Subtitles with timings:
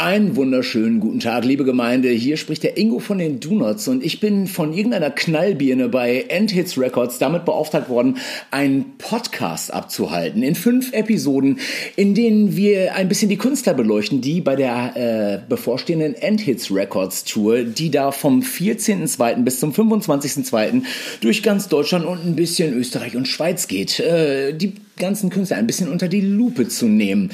[0.00, 2.10] Einen wunderschönen guten Tag, liebe Gemeinde.
[2.10, 6.78] Hier spricht der Ingo von den Donuts und ich bin von irgendeiner Knallbirne bei Endhits
[6.78, 8.18] Records damit beauftragt worden,
[8.52, 11.58] einen Podcast abzuhalten in fünf Episoden,
[11.96, 17.24] in denen wir ein bisschen die Künstler beleuchten, die bei der äh, bevorstehenden Endhits Records
[17.24, 19.42] Tour, die da vom 14.02.
[19.42, 20.84] bis zum 25.02.
[21.20, 25.66] durch ganz Deutschland und ein bisschen Österreich und Schweiz geht, äh, die ganzen Künstler ein
[25.66, 27.32] bisschen unter die Lupe zu nehmen.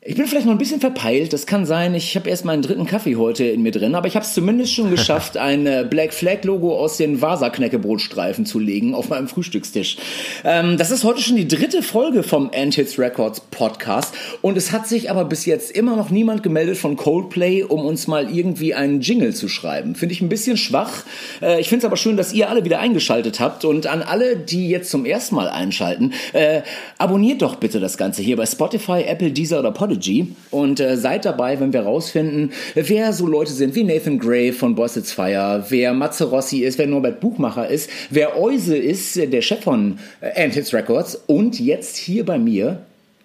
[0.00, 1.92] Ich bin vielleicht noch ein bisschen verpeilt, das kann sein.
[1.92, 4.72] Ich habe erst meinen dritten Kaffee heute in mir drin, aber ich habe es zumindest
[4.72, 9.96] schon geschafft, ein äh, Black Flag Logo aus den Vasa-Knäckebrotstreifen zu legen auf meinem Frühstückstisch.
[10.44, 14.86] Ähm, das ist heute schon die dritte Folge vom Anthits Records Podcast und es hat
[14.86, 19.00] sich aber bis jetzt immer noch niemand gemeldet von Coldplay, um uns mal irgendwie einen
[19.00, 19.96] Jingle zu schreiben.
[19.96, 21.02] Finde ich ein bisschen schwach.
[21.42, 24.36] Äh, ich finde es aber schön, dass ihr alle wieder eingeschaltet habt und an alle,
[24.36, 26.62] die jetzt zum ersten Mal einschalten, äh,
[26.98, 29.97] abonniert doch bitte das Ganze hier bei Spotify, Apple, Deezer oder Podigy.
[29.98, 34.52] Prodigy und äh, seid dabei, wenn wir rausfinden, wer so Leute sind wie Nathan Gray
[34.52, 39.42] von Boys Fire, wer Matze Rossi ist, wer Norbert Buchmacher ist, wer Euse ist, der
[39.42, 42.82] Chef von äh, Antics Records und jetzt hier bei mir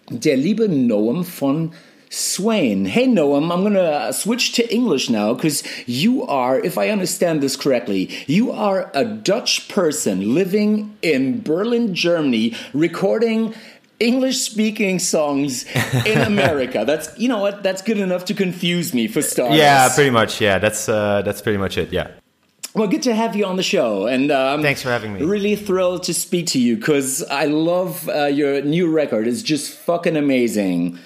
[0.10, 1.72] der liebe Noam von
[2.10, 2.86] Swain.
[2.86, 7.56] Hey Noam, I'm gonna switch to English now because you are, if I understand this
[7.56, 13.56] correctly, you are a Dutch person living in Berlin, Germany, recording
[14.04, 15.66] English speaking songs
[16.06, 16.84] in America.
[16.86, 19.58] that's you know what that's good enough to confuse me for starters.
[19.58, 20.42] Yeah, pretty much.
[20.42, 21.92] Yeah, that's uh, that's pretty much it.
[21.94, 22.08] Yeah.
[22.76, 25.22] Well, good to have you on the show, and um, thanks for having me.
[25.22, 29.28] Really thrilled to speak to you because I love uh, your new record.
[29.28, 30.98] It's just fucking amazing.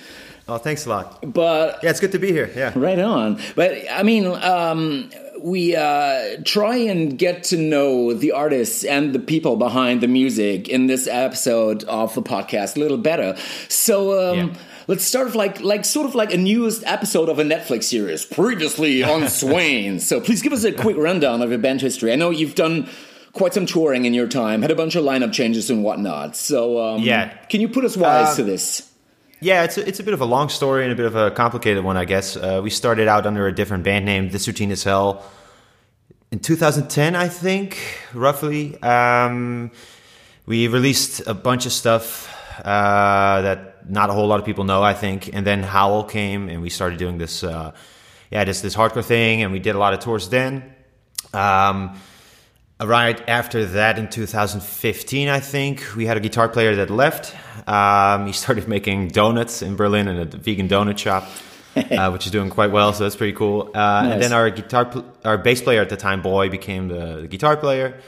[0.48, 1.34] Oh, thanks a lot.
[1.34, 2.50] But yeah, it's good to be here.
[2.56, 3.38] Yeah, right on.
[3.56, 5.10] But I mean, um,
[5.42, 10.68] we uh, try and get to know the artists and the people behind the music
[10.70, 13.36] in this episode of the podcast a little better.
[13.70, 14.32] So.
[14.32, 14.56] Um, yeah.
[14.90, 18.24] Let's start with like, like sort of like a newest episode of a Netflix series,
[18.24, 20.00] previously on Swain.
[20.00, 22.14] So please give us a quick rundown of your band history.
[22.14, 22.88] I know you've done
[23.34, 26.38] quite some touring in your time, had a bunch of lineup changes and whatnot.
[26.38, 28.87] So um, yeah, can you put us wise uh, to this?
[29.40, 31.32] Yeah, it's a, it's a bit of a long story and a bit of a
[31.32, 32.36] complicated one, I guess.
[32.36, 35.24] Uh, we started out under a different band name, This Routine is Hell
[36.32, 37.78] in 2010, I think,
[38.14, 39.72] roughly, um,
[40.46, 42.34] we released a bunch of stuff
[42.66, 45.34] uh, that not a whole lot of people know, I think.
[45.34, 47.72] And then Howl came, and we started doing this, uh,
[48.30, 50.64] yeah, this this hardcore thing, and we did a lot of tours then.
[51.34, 51.98] Um,
[52.84, 57.36] right after that, in 2015, I think we had a guitar player that left.
[57.68, 61.28] Um, he started making donuts in Berlin in a vegan donut shop.
[61.78, 62.92] uh, which is doing quite well.
[62.92, 63.70] So that's pretty cool.
[63.74, 64.14] Uh, nice.
[64.14, 64.92] And then our guitar,
[65.24, 68.02] our bass player at the time, Boy, became the, the guitar player.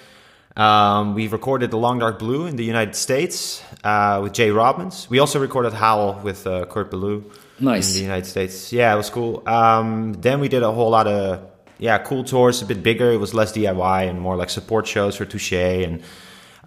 [0.55, 5.09] Um, we recorded the Long Dark Blue in the United States uh, with Jay Robbins.
[5.09, 7.89] We also recorded Howl with uh, Kurt Ballou nice.
[7.89, 8.73] in the United States.
[8.73, 9.47] Yeah, it was cool.
[9.47, 11.47] Um, then we did a whole lot of
[11.79, 13.11] yeah cool tours, a bit bigger.
[13.11, 16.03] It was less DIY and more like support shows for Touche and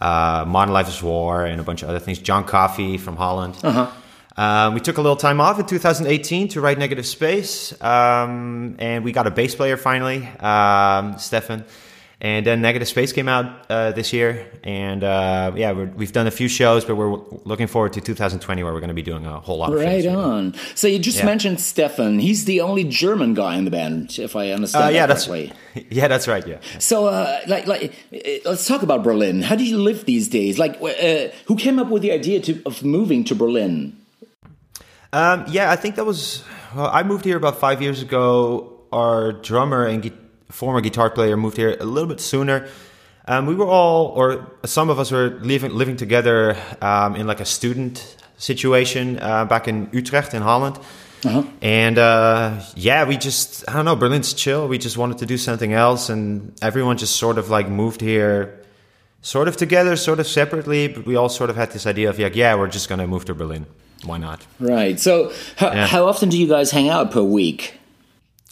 [0.00, 2.18] uh, Modern Life is War and a bunch of other things.
[2.18, 3.56] John Coffey from Holland.
[3.62, 3.90] Uh-huh.
[4.36, 9.04] Um, we took a little time off in 2018 to write Negative Space, um, and
[9.04, 11.64] we got a bass player finally, um, Stefan.
[12.22, 16.28] And then Negative Space came out uh, this year, and uh, yeah, we have done
[16.28, 19.26] a few shows, but we're looking forward to 2020 where we're going to be doing
[19.26, 19.72] a whole lot.
[19.72, 20.06] Of things.
[20.06, 20.54] Right on.
[20.76, 21.24] So you just yeah.
[21.24, 22.20] mentioned Stefan.
[22.20, 24.84] He's the only German guy in the band, if I understand.
[24.84, 25.28] Uh, yeah, that that's
[25.90, 26.46] Yeah, that's right.
[26.46, 26.60] Yeah.
[26.78, 29.42] So, uh, like, like, uh, let's talk about Berlin.
[29.42, 30.60] How do you live these days?
[30.60, 33.96] Like, uh, who came up with the idea to, of moving to Berlin?
[35.12, 36.44] Um, yeah, I think that was.
[36.72, 38.68] Well, I moved here about five years ago.
[38.92, 40.02] Our drummer and
[40.52, 42.68] former guitar player moved here a little bit sooner.
[43.26, 47.40] Um, we were all, or some of us were living living together um, in like
[47.40, 50.78] a student situation uh, back in Utrecht in Holland.
[51.24, 51.44] Uh-huh.
[51.60, 53.94] And uh, yeah, we just I don't know.
[53.94, 54.66] Berlin's chill.
[54.66, 58.64] We just wanted to do something else, and everyone just sort of like moved here,
[59.20, 60.88] sort of together, sort of separately.
[60.88, 63.24] But we all sort of had this idea of like, yeah, we're just gonna move
[63.26, 63.66] to Berlin
[64.04, 64.46] why not?
[64.58, 64.98] Right.
[64.98, 65.86] So, yeah.
[65.86, 67.78] how often do you guys hang out per week?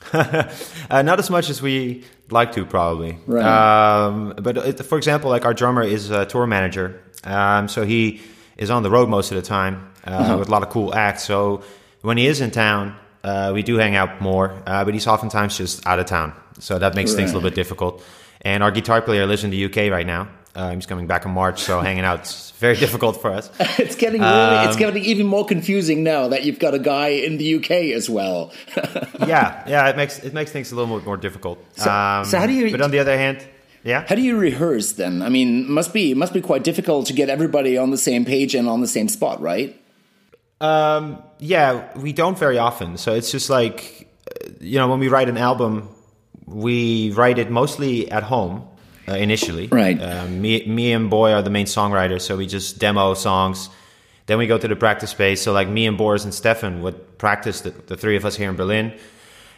[0.12, 3.18] uh, not as much as we like to, probably.
[3.26, 3.44] Right.
[3.44, 8.20] Um, but it, for example, like our drummer is a tour manager, um, so he
[8.56, 10.36] is on the road most of the time uh, uh-huh.
[10.38, 11.24] with a lot of cool acts.
[11.24, 11.62] So
[12.02, 15.56] when he is in town, uh, we do hang out more, uh, but he's oftentimes
[15.56, 16.32] just out of town.
[16.58, 17.18] So that makes right.
[17.18, 18.02] things a little bit difficult.
[18.42, 20.28] And our guitar player lives in the UK right now.
[20.54, 23.50] Uh, he's coming back in March, so hanging out's very difficult for us.
[23.78, 27.08] it's getting really, um, it's getting even more confusing now that you've got a guy
[27.08, 28.52] in the UK as well.
[29.26, 31.64] yeah, yeah, it makes it makes things a little bit more difficult.
[31.76, 32.70] So, um, so how do you?
[32.72, 33.46] But on the other hand,
[33.84, 35.22] yeah, how do you rehearse then?
[35.22, 38.56] I mean, must be must be quite difficult to get everybody on the same page
[38.56, 39.80] and on the same spot, right?
[40.60, 42.96] Um, yeah, we don't very often.
[42.96, 44.08] So it's just like
[44.60, 45.88] you know, when we write an album,
[46.46, 48.66] we write it mostly at home
[49.10, 49.66] uh, initially.
[49.66, 50.00] Right.
[50.00, 53.68] Uh, me, me and Boy are the main songwriters, so we just demo songs.
[54.26, 55.42] Then we go to the practice space.
[55.42, 58.48] So like me and Boris and Stefan would practice the, the three of us here
[58.48, 58.96] in Berlin.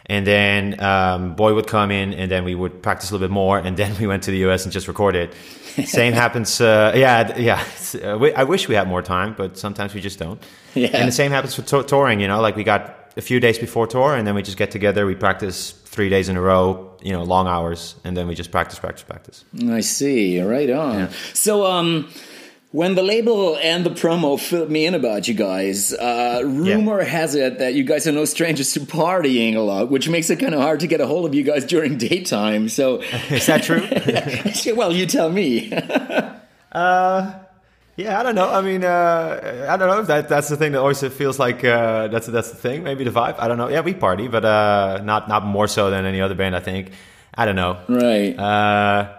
[0.07, 3.31] And then um, Boy would come in, and then we would practice a little bit
[3.31, 5.33] more, and then we went to the US and just recorded.
[5.85, 6.59] Same happens.
[6.59, 7.63] Uh, yeah, yeah.
[8.03, 10.41] Uh, we, I wish we had more time, but sometimes we just don't.
[10.73, 10.89] Yeah.
[10.93, 12.19] And the same happens for to- touring.
[12.19, 14.71] You know, like we got a few days before tour, and then we just get
[14.71, 15.05] together.
[15.05, 16.92] We practice three days in a row.
[17.03, 19.43] You know, long hours, and then we just practice, practice, practice.
[19.69, 20.41] I see.
[20.41, 21.09] Right on.
[21.33, 22.09] So, um,
[22.71, 27.35] when the label and the promo filled me in about you guys, uh, rumor has
[27.35, 30.55] it that you guys are no strangers to partying a lot, which makes it kind
[30.55, 32.69] of hard to get a hold of you guys during daytime.
[32.69, 33.87] So, Is that true?
[34.75, 35.71] well, you tell me.
[37.95, 38.49] Yeah, I don't know.
[38.49, 41.63] I mean, uh, I don't know if that that's the thing that always feels like
[41.63, 42.83] uh, that's that's the thing.
[42.83, 43.35] Maybe the vibe.
[43.37, 43.69] I don't know.
[43.69, 46.55] Yeah, we party, but uh, not not more so than any other band.
[46.55, 46.91] I think.
[47.35, 47.79] I don't know.
[47.87, 48.37] right.
[48.37, 49.13] Uh,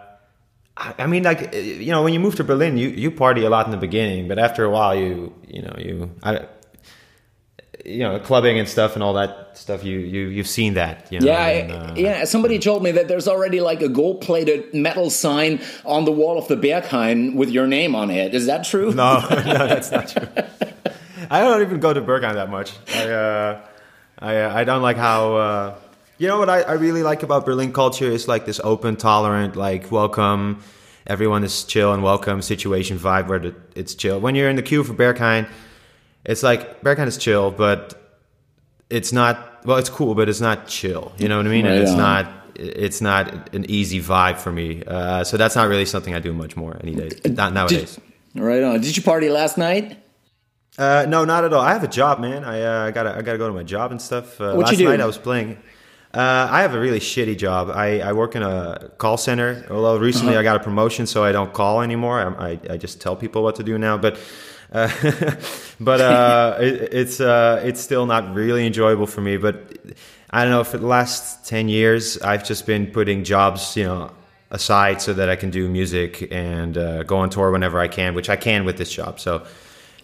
[0.77, 3.51] I, I mean, like you know, when you move to Berlin, you, you party a
[3.51, 6.47] lot in the beginning, but after a while, you you know you I,
[7.85, 9.85] you know clubbing and stuff and all that stuff.
[9.85, 11.07] You you you've seen that.
[11.13, 12.25] You know, Yeah, and, uh, yeah.
[12.25, 16.49] Somebody told me that there's already like a gold-plated metal sign on the wall of
[16.49, 18.35] the Berghain with your name on it.
[18.35, 18.93] Is that true?
[18.93, 20.29] No, no, that's not true.
[21.31, 22.73] I don't even go to Berghain that much.
[22.95, 23.61] I, uh,
[24.19, 25.37] I, uh, I don't like how.
[25.37, 25.75] Uh,
[26.17, 29.57] you know what I, I really like about Berlin culture is like this open, tolerant,
[29.57, 30.63] like welcome.
[31.07, 34.21] Everyone is chill and welcome situation vibe where the, it's chill.
[34.21, 35.49] When you're in the queue for Berghain,
[36.25, 37.95] it's like Berghain is chill, but
[38.91, 39.65] it's not.
[39.67, 41.13] Well, it's cool, but it's not chill.
[41.19, 41.67] You know what I mean?
[41.67, 41.99] And it's on.
[41.99, 42.33] not.
[42.57, 44.83] It's not an easy vibe for me.
[44.87, 47.11] Uh, so that's not really something I do much more any day.
[47.29, 47.99] Not nowadays.
[48.35, 48.81] Right on.
[48.81, 49.99] Did you party last night?
[50.79, 51.61] Uh, no, not at all.
[51.63, 52.45] I have a job, man.
[52.45, 54.41] I uh, gotta I gotta go to my job and stuff.
[54.41, 54.85] Uh, What last you do?
[54.85, 55.57] night I was playing.
[56.13, 57.71] Uh, I have a really shitty job.
[57.71, 59.67] I, I work in a call center.
[59.69, 60.41] Although recently Uh-huh.
[60.41, 62.21] I got a promotion, so I don't call anymore.
[62.21, 63.99] I, I, I just tell people what to do now.
[63.99, 64.17] But
[64.75, 64.91] uh,
[65.81, 69.37] but uh, it, it's uh, it's still not really enjoyable for me.
[69.37, 69.79] But
[70.31, 70.65] I don't know.
[70.65, 74.11] For the last ten years, I've just been putting jobs, you know,
[74.51, 78.15] aside so that I can do music and uh, go on tour whenever I can,
[78.15, 79.21] which I can with this job.
[79.21, 79.47] So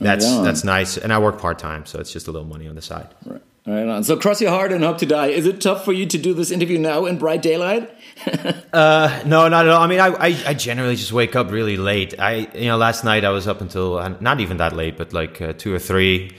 [0.01, 0.45] that's on.
[0.45, 0.97] that's nice.
[0.97, 3.09] And I work part time, so it's just a little money on the side.
[3.27, 3.43] Right.
[3.67, 4.05] Right on.
[4.05, 5.29] So cross your heart and hope to die.
[5.29, 7.91] Is it tough for you to do this interview now in bright daylight?
[8.73, 9.83] Uh, no, not at all.
[9.83, 12.15] I mean, I, I, I generally just wake up really late.
[12.21, 15.13] I, you know, last night I was up until uh, not even that late, but
[15.13, 16.37] like uh, two or three,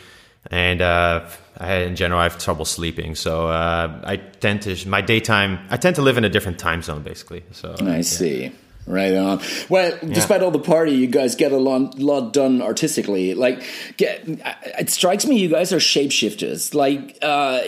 [0.50, 1.28] and uh,
[1.58, 3.16] I, in general I have trouble sleeping.
[3.16, 5.60] So uh, I tend to my daytime.
[5.70, 7.44] I tend to live in a different time zone, basically.
[7.52, 8.54] So I see.
[8.92, 9.40] Right on.
[9.70, 13.34] Well, despite all the party, you guys get a lot, lot done artistically.
[13.36, 13.64] Like,
[13.96, 16.74] get, it strikes me you guys are shapeshifters.
[16.76, 17.62] Like, uh,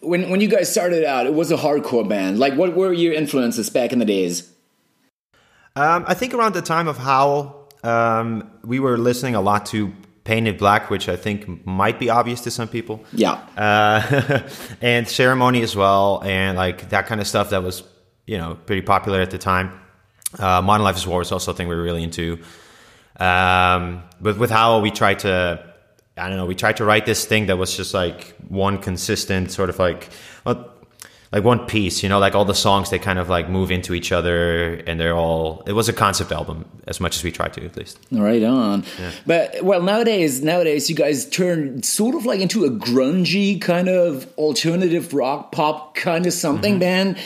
[0.00, 2.40] when when you guys started out, it was a hardcore band.
[2.40, 4.50] Like, what were your influences back in the days?
[5.76, 9.92] Um, I think around the time of Howl, um, we were listening a lot to
[10.24, 13.04] Paint It Black, which I think might be obvious to some people.
[13.12, 13.34] Yeah.
[13.56, 14.40] Uh,
[14.80, 17.82] and Ceremony as well, and like that kind of stuff that was,
[18.26, 19.80] you know, pretty popular at the time.
[20.38, 22.38] Uh, Modern Life is War is also a thing we're really into.
[23.16, 25.64] Um, but with Howl, we tried to,
[26.16, 29.50] I don't know, we tried to write this thing that was just like one consistent
[29.50, 30.10] sort of like,
[31.34, 33.92] like one piece, you know, like all the songs they kind of like move into
[33.92, 35.64] each other, and they're all.
[35.66, 37.98] It was a concept album as much as we tried to, at least.
[38.12, 38.84] Right on.
[39.26, 44.32] But well, nowadays, nowadays, you guys turn sort of like into a grungy kind of
[44.38, 47.18] alternative rock pop kind of something band.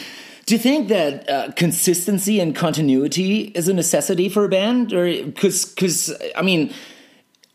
[0.48, 5.04] Do you think that uh, consistency and continuity is a necessity for a band, or
[5.04, 6.72] because because I mean.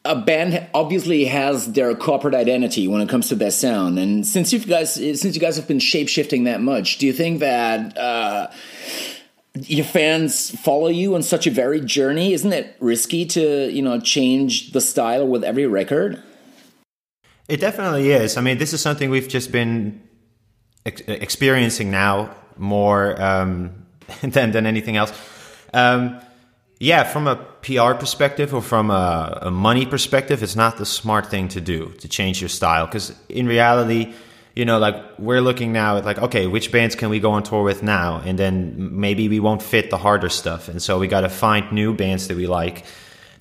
[0.05, 4.51] A band obviously has their corporate identity when it comes to their sound, and since
[4.51, 7.97] you guys, since you guys have been shape shifting that much, do you think that
[7.97, 8.51] uh,
[9.55, 13.97] your fans follow you on such a varied journey isn't it risky to you know
[13.97, 16.21] change the style with every record
[17.47, 18.35] It definitely is.
[18.35, 20.01] I mean, this is something we've just been
[20.85, 23.71] ex- experiencing now more um,
[24.21, 25.11] than than anything else.
[25.73, 26.19] Um,
[26.79, 31.27] yeah, from a PR perspective or from a, a money perspective, it's not the smart
[31.27, 34.13] thing to do to change your style because in reality,
[34.53, 37.43] you know, like we're looking now at like, okay, which bands can we go on
[37.43, 38.21] tour with now?
[38.25, 41.71] And then maybe we won't fit the harder stuff, and so we got to find
[41.71, 42.85] new bands that we like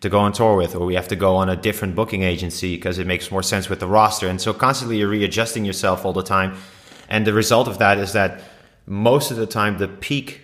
[0.03, 2.75] to go on tour with, or we have to go on a different booking agency
[2.75, 4.29] because it makes more sense with the roster.
[4.29, 6.57] And so constantly you're readjusting yourself all the time.
[7.09, 8.41] And the result of that is that
[8.93, 10.43] most of the time the peak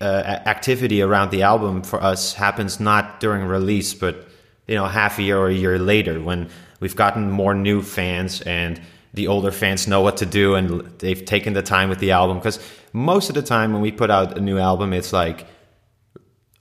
[0.00, 4.26] uh, activity around the album for us happens not during release, but
[4.66, 6.50] you know half a year or a year later when
[6.80, 8.80] we've gotten more new fans and
[9.14, 12.38] the older fans know what to do and they've taken the time with the album
[12.38, 12.58] because
[12.92, 15.46] most of the time when we put out a new album it's like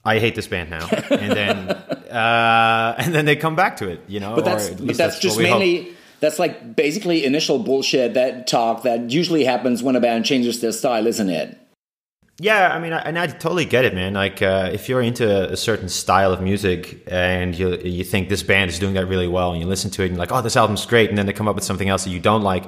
[0.04, 4.02] I hate this band now, and then uh, and then they come back to it,
[4.08, 4.36] you know.
[4.36, 5.94] But that's but that's, that's just mainly hope.
[6.22, 10.72] That's like basically initial bullshit that talk that usually happens when a band changes their
[10.72, 11.58] style, isn't it?
[12.40, 14.14] Yeah, I mean, I, and I totally get it, man.
[14.14, 18.42] Like, uh, if you're into a certain style of music and you you think this
[18.42, 20.42] band is doing that really well, and you listen to it and you're like, oh,
[20.42, 22.66] this album's great, and then they come up with something else that you don't like,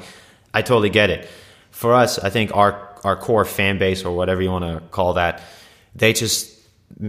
[0.54, 1.28] I totally get it.
[1.72, 5.14] For us, I think our our core fan base or whatever you want to call
[5.14, 5.42] that,
[5.96, 6.60] they just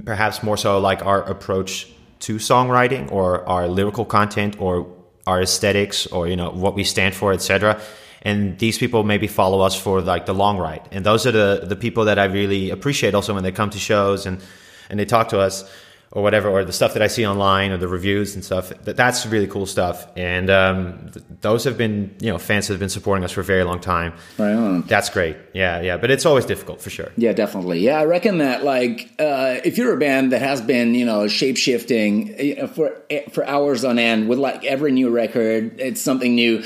[0.05, 1.89] perhaps more so like our approach
[2.21, 4.94] to songwriting or our lyrical content or
[5.27, 7.81] our aesthetics or you know what we stand for etc
[8.25, 10.89] and these people maybe follow us for like the long ride.
[10.91, 13.79] And those are the the people that i really appreciate also when they come to
[13.79, 14.41] shows and
[14.89, 15.71] and they talk to us
[16.15, 18.71] or whatever, or the stuff that I see online or the reviews and stuff.
[18.85, 20.07] That, that's really cool stuff.
[20.17, 23.45] And um, th- those have been, you know, fans have been supporting us for a
[23.45, 24.15] very long time.
[24.39, 24.83] Right on.
[24.83, 25.37] That's great.
[25.53, 25.97] Yeah, yeah.
[25.97, 27.11] But it's always difficult for sure.
[27.17, 27.81] Yeah, definitely.
[27.81, 31.27] Yeah, I reckon that like uh, if you're a band that has been, you know,
[31.27, 32.97] shape shifting you know, for
[33.33, 36.63] for hours on end with like every new record, it's something new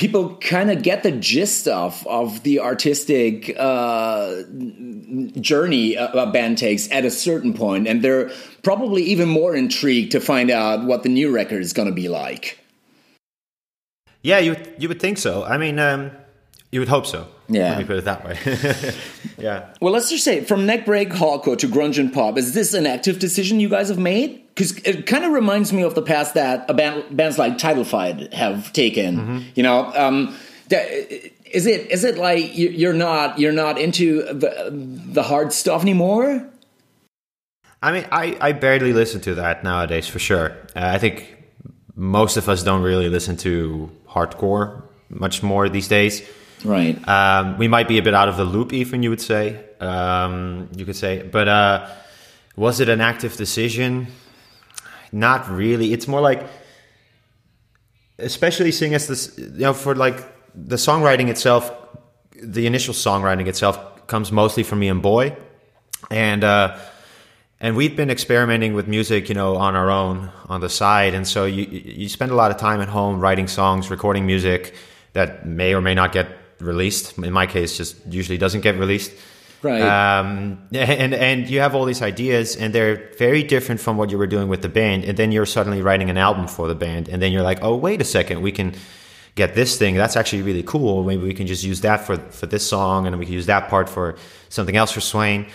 [0.00, 4.42] people kind of get the gist of of the artistic uh,
[5.38, 8.30] journey a, band takes at a certain point, and they're
[8.62, 12.08] probably even more intrigued to find out what the new record is going to be
[12.08, 12.58] like.
[14.22, 15.44] Yeah, you you would think so.
[15.44, 16.12] I mean, um,
[16.72, 17.28] you would hope so.
[17.48, 17.70] Yeah.
[17.70, 18.94] Let me put it that way.
[19.38, 19.74] yeah.
[19.82, 23.18] Well, let's just say from neckbreak hardcore to grunge and pop, is this an active
[23.18, 24.39] decision you guys have made?
[24.54, 28.32] Because it kind of reminds me of the past that band, bands like Title Fight
[28.34, 29.14] have taken.
[29.14, 29.42] Mm -hmm.
[29.54, 30.34] You know, um,
[31.52, 34.70] is it is it like you're not you're not into the
[35.12, 36.46] the hard stuff anymore?
[37.82, 40.50] I mean, I, I barely listen to that nowadays for sure.
[40.76, 41.34] Uh, I think
[41.94, 46.22] most of us don't really listen to hardcore much more these days.
[46.64, 46.96] Right.
[47.08, 49.64] Um, we might be a bit out of the loop, even you would say.
[49.80, 51.88] Um, you could say, but uh,
[52.54, 54.08] was it an active decision?
[55.12, 55.92] Not really.
[55.92, 56.46] It's more like,
[58.18, 60.16] especially seeing as this, you know, for like
[60.54, 61.72] the songwriting itself,
[62.42, 65.36] the initial songwriting itself comes mostly from me and Boy,
[66.10, 66.78] and uh,
[67.60, 71.26] and we've been experimenting with music, you know, on our own on the side, and
[71.26, 74.74] so you you spend a lot of time at home writing songs, recording music
[75.12, 76.28] that may or may not get
[76.60, 77.18] released.
[77.18, 79.12] In my case, just usually doesn't get released.
[79.62, 79.82] Right.
[79.82, 84.18] Um, and and you have all these ideas, and they're very different from what you
[84.18, 85.04] were doing with the band.
[85.04, 87.76] And then you're suddenly writing an album for the band, and then you're like, oh,
[87.76, 88.74] wait a second, we can
[89.34, 89.94] get this thing.
[89.96, 91.04] That's actually really cool.
[91.04, 93.68] Maybe we can just use that for for this song, and we can use that
[93.68, 94.16] part for
[94.48, 95.46] something else for Swain.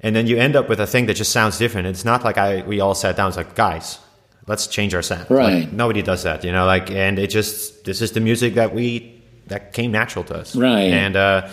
[0.00, 1.86] And then you end up with a thing that just sounds different.
[1.86, 3.28] It's not like I we all sat down.
[3.28, 3.98] It's like, guys,
[4.46, 5.30] let's change our sound.
[5.30, 5.64] Right.
[5.64, 6.66] Like, nobody does that, you know.
[6.66, 10.56] Like, and it just this is the music that we that came natural to us.
[10.56, 10.92] Right.
[10.92, 11.48] And uh,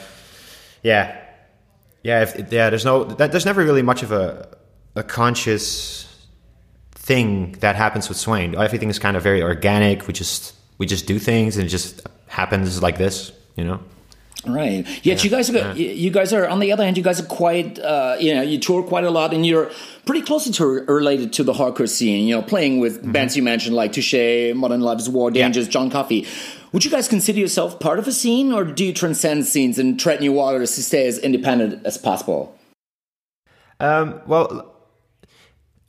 [0.83, 1.15] yeah,
[2.03, 2.69] yeah, if, yeah.
[2.69, 4.57] There's no, that, there's never really much of a
[4.95, 6.07] a conscious
[6.91, 8.55] thing that happens with Swain.
[8.55, 10.07] Everything is kind of very organic.
[10.07, 13.79] We just we just do things, and it just happens like this, you know.
[14.45, 14.87] Right.
[15.05, 15.23] Yet yeah.
[15.23, 15.73] you guys are yeah.
[15.73, 18.57] you guys are on the other hand you guys are quite uh, you know you
[18.57, 19.69] tour quite a lot and you're
[20.05, 22.27] pretty closely to, related to the hardcore scene.
[22.27, 23.11] You know, playing with mm -hmm.
[23.11, 25.73] bands you mentioned like Touche, Modern Life is War, Dangers, yeah.
[25.73, 26.25] John Coffey.
[26.71, 29.99] Would you guys consider yourself part of a scene, or do you transcend scenes and
[29.99, 32.57] tread new waters to stay as independent as possible?
[33.79, 34.73] Um, well,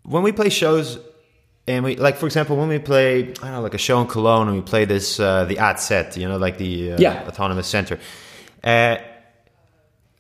[0.03, 0.99] when we play shows,
[1.69, 4.09] and we like, for example, when we play, I don't know, like a show in
[4.09, 7.29] Cologne, and we play this uh, the ad set, you know, like the uh, yeah.
[7.29, 8.01] autonomous center.
[8.65, 8.97] Uh,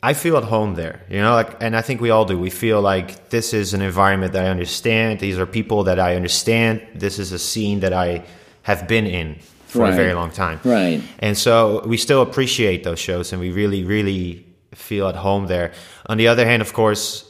[0.04, 2.36] I feel at home there, you know, like, and I think we all do.
[2.38, 5.20] We feel like this is an environment that I understand.
[5.20, 6.86] These are people that I understand.
[6.94, 8.24] This is a scene that I
[8.62, 9.38] have been in
[9.72, 9.92] for right.
[9.92, 10.60] a very long time.
[10.64, 11.02] Right.
[11.18, 15.72] And so we still appreciate those shows and we really, really feel at home there.
[16.06, 17.24] On the other hand, of course,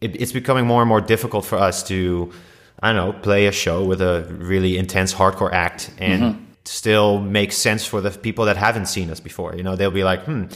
[0.00, 2.32] it, it's becoming more and more difficult for us to,
[2.82, 6.44] I don't know, play a show with a really intense hardcore act and mm-hmm.
[6.64, 9.54] still make sense for the people that haven't seen us before.
[9.54, 10.46] You know, they'll be like, hmm,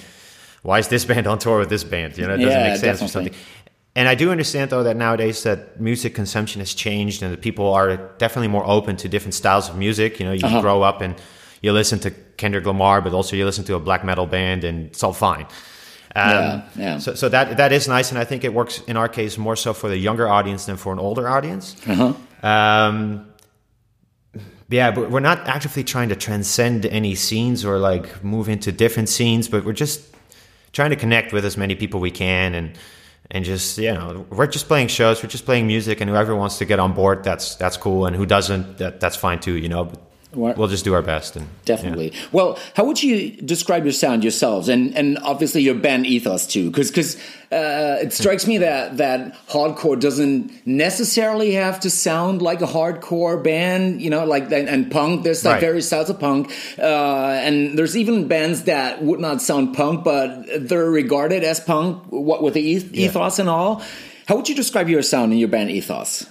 [0.62, 2.18] why is this band on tour with this band?
[2.18, 3.30] You know, it doesn't yeah, make sense definitely.
[3.30, 3.34] or something.
[4.00, 7.70] And I do understand though that nowadays that music consumption has changed and that people
[7.74, 10.18] are definitely more open to different styles of music.
[10.18, 10.62] You know, you uh-huh.
[10.62, 11.16] grow up and
[11.60, 14.86] you listen to Kendrick Lamar, but also you listen to a black metal band and
[14.86, 15.44] it's all fine.
[16.16, 16.98] Um, yeah, yeah.
[16.98, 19.54] So, so that that is nice, and I think it works in our case more
[19.54, 21.76] so for the younger audience than for an older audience.
[21.86, 22.14] Uh-huh.
[22.42, 23.30] Um,
[24.70, 29.10] yeah, but we're not actively trying to transcend any scenes or like move into different
[29.10, 30.00] scenes, but we're just
[30.72, 32.78] trying to connect with as many people we can and
[33.30, 36.58] and just you know we're just playing shows we're just playing music and whoever wants
[36.58, 39.68] to get on board that's that's cool and who doesn't that that's fine too you
[39.68, 39.90] know
[40.32, 40.56] what?
[40.56, 41.36] we'll just do our best.
[41.36, 42.10] And definitely.
[42.12, 42.20] Yeah.
[42.32, 46.70] Well, how would you describe your sound yourselves, and and obviously your band ethos too?
[46.70, 47.16] Because because
[47.50, 53.42] uh, it strikes me that that hardcore doesn't necessarily have to sound like a hardcore
[53.42, 54.00] band.
[54.00, 55.24] You know, like and punk.
[55.24, 55.60] There's like right.
[55.60, 60.68] various styles of punk, uh, and there's even bands that would not sound punk, but
[60.68, 62.04] they're regarded as punk.
[62.08, 63.42] What with the ethos yeah.
[63.42, 63.82] and all.
[64.26, 66.24] How would you describe your sound and your band ethos?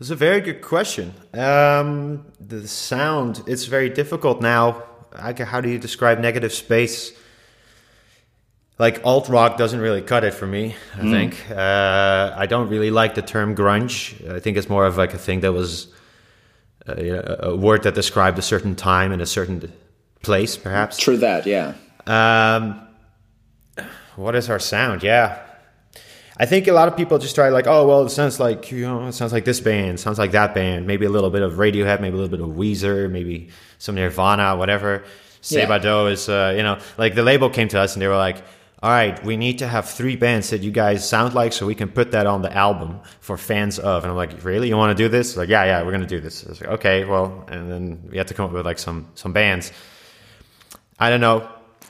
[0.00, 1.14] It's a very good question.
[1.32, 4.82] Um, the sound, it's very difficult now.
[5.16, 7.12] How do you describe negative space?
[8.76, 10.74] Like alt rock doesn't really cut it for me.
[10.96, 11.10] I mm.
[11.10, 14.28] think uh, I don't really like the term grunge.
[14.28, 15.86] I think it's more of like a thing that was
[16.88, 19.72] uh, a word that described a certain time and a certain
[20.22, 20.98] place, perhaps.
[20.98, 21.74] True that, yeah.
[22.08, 22.80] Um,
[24.16, 25.04] what is our sound?
[25.04, 25.40] Yeah,
[26.36, 28.82] I think a lot of people just try like, oh well, it sounds like you
[28.82, 31.54] know, it sounds like this band, sounds like that band, maybe a little bit of
[31.54, 35.04] Radiohead, maybe a little bit of Weezer, maybe some Nirvana, whatever.
[35.42, 36.12] Sebadoh yeah.
[36.12, 38.38] is, uh, you know, like the label came to us and they were like,
[38.82, 41.74] all right, we need to have three bands that you guys sound like so we
[41.74, 44.04] can put that on the album for fans of.
[44.04, 44.68] And I'm like, really?
[44.68, 45.36] You want to do this?
[45.36, 46.42] Like, yeah, yeah, we're going to do this.
[46.42, 49.32] It's like, okay, well, and then we had to come up with like some, some
[49.32, 49.72] bands.
[50.98, 51.48] I don't know.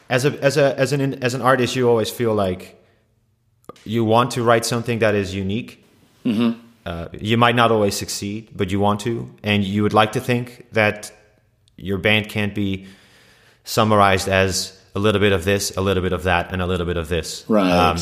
[0.09, 2.84] As a, as a, as an, as an artist, you always feel like,
[3.85, 5.85] you want to write something that is unique.
[6.25, 6.61] Mm-hmm.
[6.87, 10.21] Uh, you might not always succeed, but you want to, and you would like to
[10.21, 11.13] think that
[11.77, 12.87] your band can't be
[13.65, 16.87] summarized as a little bit of this, a little bit of that, and a little
[16.87, 17.45] bit of this.
[17.49, 17.71] Right.
[17.71, 17.99] Um,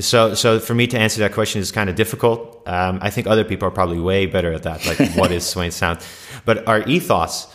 [0.00, 2.62] so, so for me to answer that question is kind of difficult.
[2.66, 4.84] Um, I think other people are probably way better at that.
[4.84, 6.04] Like, what is Swain sound?
[6.44, 7.46] But our ethos,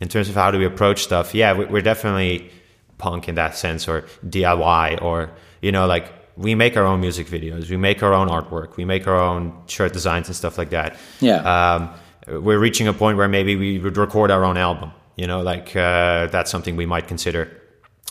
[0.00, 2.50] in terms of how do we approach stuff, yeah, we're definitely
[2.98, 5.30] punk in that sense, or DIY, or
[5.60, 8.84] you know, like we make our own music videos, we make our own artwork, we
[8.84, 10.96] make our own shirt designs and stuff like that.
[11.20, 11.36] Yeah.
[11.36, 11.90] Um,
[12.26, 14.92] we're reaching a point where maybe we would record our own album.
[15.16, 17.50] You know, like uh, that's something we might consider.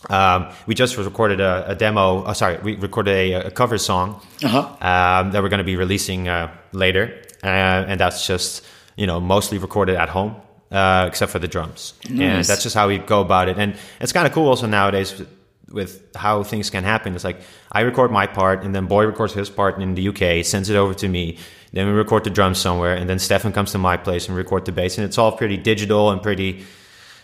[0.10, 2.24] Um, we just recorded a, a demo.
[2.26, 4.60] Oh, sorry, we recorded a, a cover song uh-huh.
[4.60, 8.64] um, that we're going to be releasing uh, later, uh, and that's just
[8.96, 10.36] you know mostly recorded at home,
[10.72, 11.94] uh, except for the drums.
[12.10, 12.20] Nice.
[12.20, 13.58] And that's just how we go about it.
[13.58, 15.22] And it's kind of cool also nowadays
[15.72, 17.16] with how things can happen.
[17.16, 20.46] It's like I record my part, and then Boy records his part in the UK,
[20.46, 21.38] sends it over to me.
[21.74, 24.66] Then we record the drums somewhere, and then Stefan comes to my place and record
[24.66, 24.98] the bass.
[24.98, 26.66] And it's all pretty digital and pretty,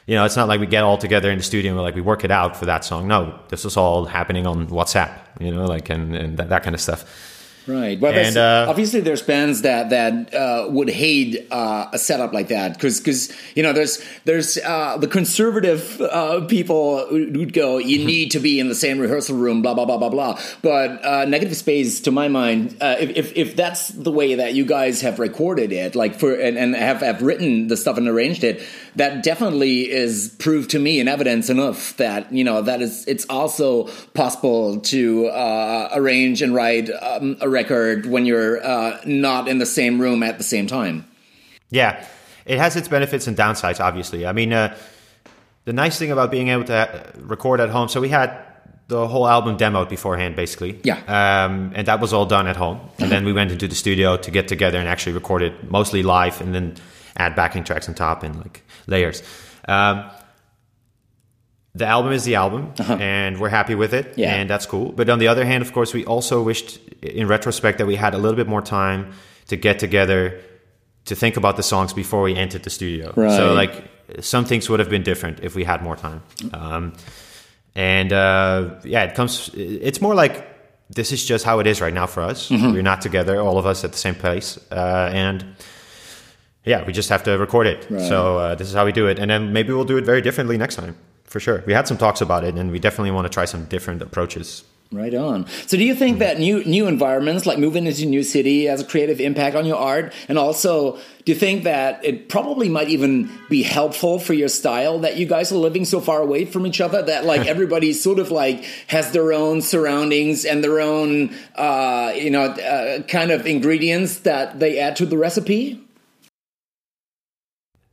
[0.05, 1.95] you know, it's not like we get all together in the studio and we're like
[1.95, 3.07] we work it out for that song.
[3.07, 6.73] No, this is all happening on WhatsApp, you know, like and, and that, that kind
[6.73, 7.36] of stuff.
[7.67, 7.99] Right.
[7.99, 12.47] Well, and, uh, obviously there's bands that that uh, would hate uh, a setup like
[12.47, 18.05] that because because you know there's there's uh, the conservative uh, people who'd go you
[18.05, 20.39] need to be in the same rehearsal room blah blah blah blah blah.
[20.61, 24.63] But uh, negative space, to my mind, if, if, if that's the way that you
[24.63, 28.45] guys have recorded it, like for and, and have have written the stuff and arranged
[28.45, 28.63] it,
[28.95, 33.25] that definitely is proved to me and evidence enough that you know that is it's
[33.29, 35.27] also possible to
[35.93, 40.37] arrange and write um, a record when you're uh, not in the same room at
[40.37, 41.05] the same time.
[41.69, 42.05] Yeah,
[42.45, 44.25] it has its benefits and downsides, obviously.
[44.25, 44.77] I mean, uh,
[45.65, 48.29] the nice thing about being able to record at home, so we had
[48.87, 50.79] the whole album demoed beforehand, basically.
[50.83, 50.99] Yeah.
[51.07, 52.79] Um, and that was all done at home.
[52.99, 56.03] And then we went into the studio to get together and actually record it mostly
[56.03, 56.75] live and then
[57.17, 59.23] add backing tracks on top and like layers.
[59.67, 60.09] Um,
[61.77, 62.97] the album is the album uh-huh.
[62.99, 64.33] and we're happy with it yeah.
[64.35, 67.77] and that's cool but on the other hand of course we also wished in retrospect
[67.77, 69.11] that we had a little bit more time
[69.47, 70.39] to get together
[71.05, 73.37] to think about the songs before we entered the studio right.
[73.37, 73.83] so like
[74.19, 76.21] some things would have been different if we had more time
[76.53, 76.93] um,
[77.75, 80.45] and uh, yeah it comes it's more like
[80.89, 82.73] this is just how it is right now for us mm-hmm.
[82.73, 85.45] we're not together all of us at the same place uh, and
[86.65, 88.07] yeah we just have to record it right.
[88.07, 90.21] so uh, this is how we do it and then maybe we'll do it very
[90.21, 90.95] differently next time
[91.27, 91.63] for sure.
[91.67, 94.63] We had some talks about it, and we definitely want to try some different approaches.
[94.89, 95.47] Right on.
[95.67, 96.19] So, do you think mm-hmm.
[96.19, 99.65] that new new environments, like moving into a new city, has a creative impact on
[99.65, 100.13] your art?
[100.29, 100.93] And also,
[101.25, 105.25] do you think that it probably might even be helpful for your style that you
[105.25, 108.63] guys are living so far away from each other that like everybody sort of like
[108.87, 114.57] has their own surroundings and their own, uh, you know, uh, kind of ingredients that
[114.57, 115.83] they add to the recipe?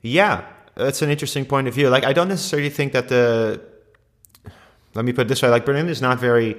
[0.00, 1.88] Yeah, that's an interesting point of view.
[1.88, 3.60] Like, I don't necessarily think that the.
[4.94, 6.56] Let me put it this way: like Berlin is not very.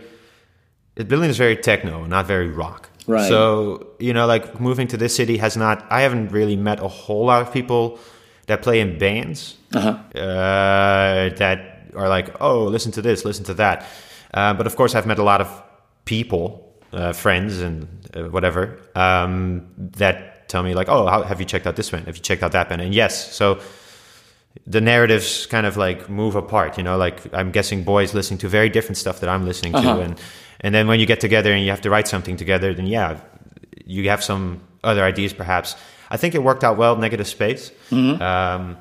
[0.95, 2.89] Berlin is very techno, not very rock.
[3.07, 3.27] Right.
[3.27, 5.85] So you know, like moving to this city has not.
[5.89, 7.99] I haven't really met a whole lot of people
[8.47, 9.89] that play in bands uh-huh.
[10.19, 13.85] uh, that are like, oh, listen to this, listen to that.
[14.33, 15.63] Uh, but of course, I've met a lot of
[16.05, 21.45] people, uh, friends, and uh, whatever um, that tell me like, "Oh, how, have you
[21.45, 22.05] checked out this band?
[22.05, 23.59] Have you checked out that band?" And yes, so
[24.67, 26.77] the narratives kind of like move apart.
[26.77, 29.95] You know, like I'm guessing boys listening to very different stuff that I'm listening Uh-huh.
[29.97, 30.19] to, and
[30.61, 33.19] and then when you get together and you have to write something together, then yeah,
[33.85, 35.75] you have some other ideas perhaps.
[36.09, 36.95] I think it worked out well.
[36.95, 37.71] Negative space.
[37.91, 38.77] Um,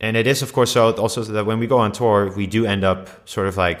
[0.00, 2.66] and it is, of course, so also that when we go on tour, we do
[2.66, 3.80] end up sort of like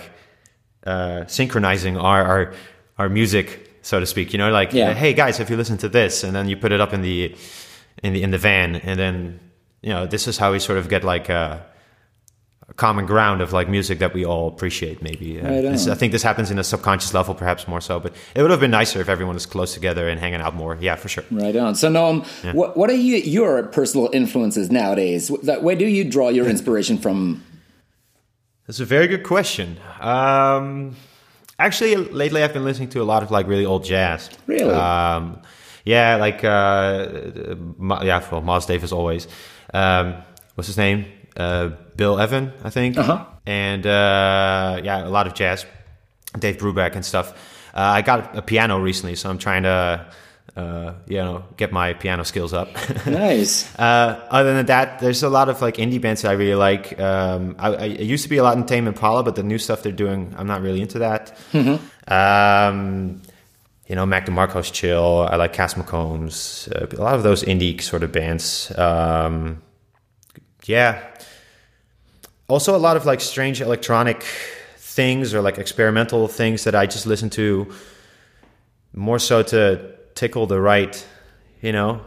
[0.86, 2.52] uh, synchronizing our, our
[2.98, 3.48] our music,
[3.82, 4.32] so to speak.
[4.32, 4.94] You know, like, Yeah.
[4.94, 7.34] hey guys, if you listen to this, and then you put it up in the
[8.02, 9.40] in the in the van, and then
[9.86, 11.64] you know, this is how we sort of get like a,
[12.68, 15.00] a common ground of like music that we all appreciate.
[15.00, 18.00] Maybe Uh, Right I think this happens in a subconscious level, perhaps more so.
[18.00, 20.76] But it would have been nicer if everyone was close together and hanging out more.
[20.80, 21.22] Yeah, for sure.
[21.30, 21.76] Right on.
[21.76, 25.30] So, Noam, what, what are you, your personal influences nowadays?
[25.30, 27.44] Where do you draw your inspiration from?
[28.66, 29.78] That's a very good question.
[30.00, 30.96] Um,
[31.60, 34.30] actually, lately I've been listening to a lot of like really old jazz.
[34.48, 34.74] Really?
[34.74, 35.42] Um,
[35.84, 37.06] yeah, like uh,
[38.02, 39.28] yeah, well, Miles Davis always.
[39.76, 40.22] Um,
[40.54, 41.04] what's his name?
[41.36, 42.96] Uh, Bill Evan, I think.
[42.96, 43.24] Uh-huh.
[43.44, 45.66] And uh, yeah, a lot of jazz.
[46.38, 47.32] Dave Brubeck and stuff.
[47.74, 50.06] Uh, I got a piano recently, so I'm trying to,
[50.56, 52.68] uh, you know, get my piano skills up.
[53.06, 53.74] Nice.
[53.78, 56.98] Uh, other than that, there's a lot of like indie bands that I really like.
[56.98, 59.58] Um, I, I it used to be a lot in Tame Impala, but the new
[59.58, 61.36] stuff they're doing, I'm not really into that.
[62.08, 63.22] Um,
[63.86, 65.26] you know, Mac DeMarco's chill.
[65.30, 66.68] I like Cass McCombs.
[66.74, 68.72] Uh, a lot of those indie sort of bands.
[68.76, 69.62] Um,
[70.66, 71.02] yeah.
[72.48, 74.22] Also, a lot of like strange electronic
[74.76, 77.72] things or like experimental things that I just listen to
[78.94, 81.06] more so to tickle the right,
[81.60, 82.00] you know,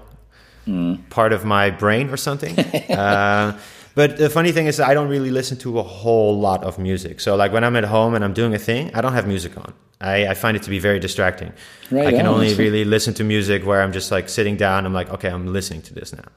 [1.09, 2.57] part of my brain or something.
[2.89, 3.57] uh,
[3.95, 7.19] but the funny thing is, I don't really listen to a whole lot of music.
[7.19, 9.57] So, like when I'm at home and I'm doing a thing, I don't have music
[9.57, 9.73] on.
[10.01, 11.51] I, I find it to be very distracting.
[11.91, 12.35] Right I can on.
[12.35, 14.85] only really listen to music where I'm just like sitting down.
[14.85, 16.29] I'm like, okay, I'm listening to this now.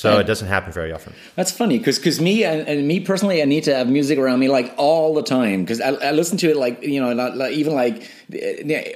[0.00, 0.20] So Right.
[0.20, 1.12] it doesn't happen very often.
[1.36, 4.48] That's funny because me and, and me personally, I need to have music around me
[4.48, 7.52] like all the time because I, I listen to it like you know not, like,
[7.52, 8.08] even like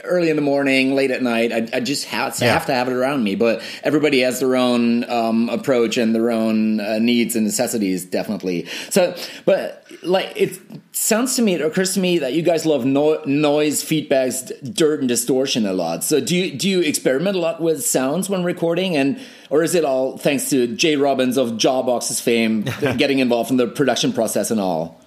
[0.04, 1.52] early in the morning, late at night.
[1.52, 2.52] I, I just have to Yeah.
[2.54, 3.34] have to have it around me.
[3.34, 8.66] But everybody has their own um, approach and their own uh, needs and necessities, definitely.
[8.90, 10.58] So, but like it
[10.92, 15.00] sounds to me, it occurs to me that you guys love no- noise, feedbacks, dirt,
[15.00, 16.04] and distortion a lot.
[16.04, 19.20] So do you do you experiment a lot with sounds when recording and?
[19.50, 22.62] Or is it all thanks to Jay Robbins of Jawbox's fame
[22.96, 25.00] getting involved in the production process and all?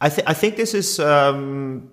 [0.00, 1.90] I, th- I think this is um,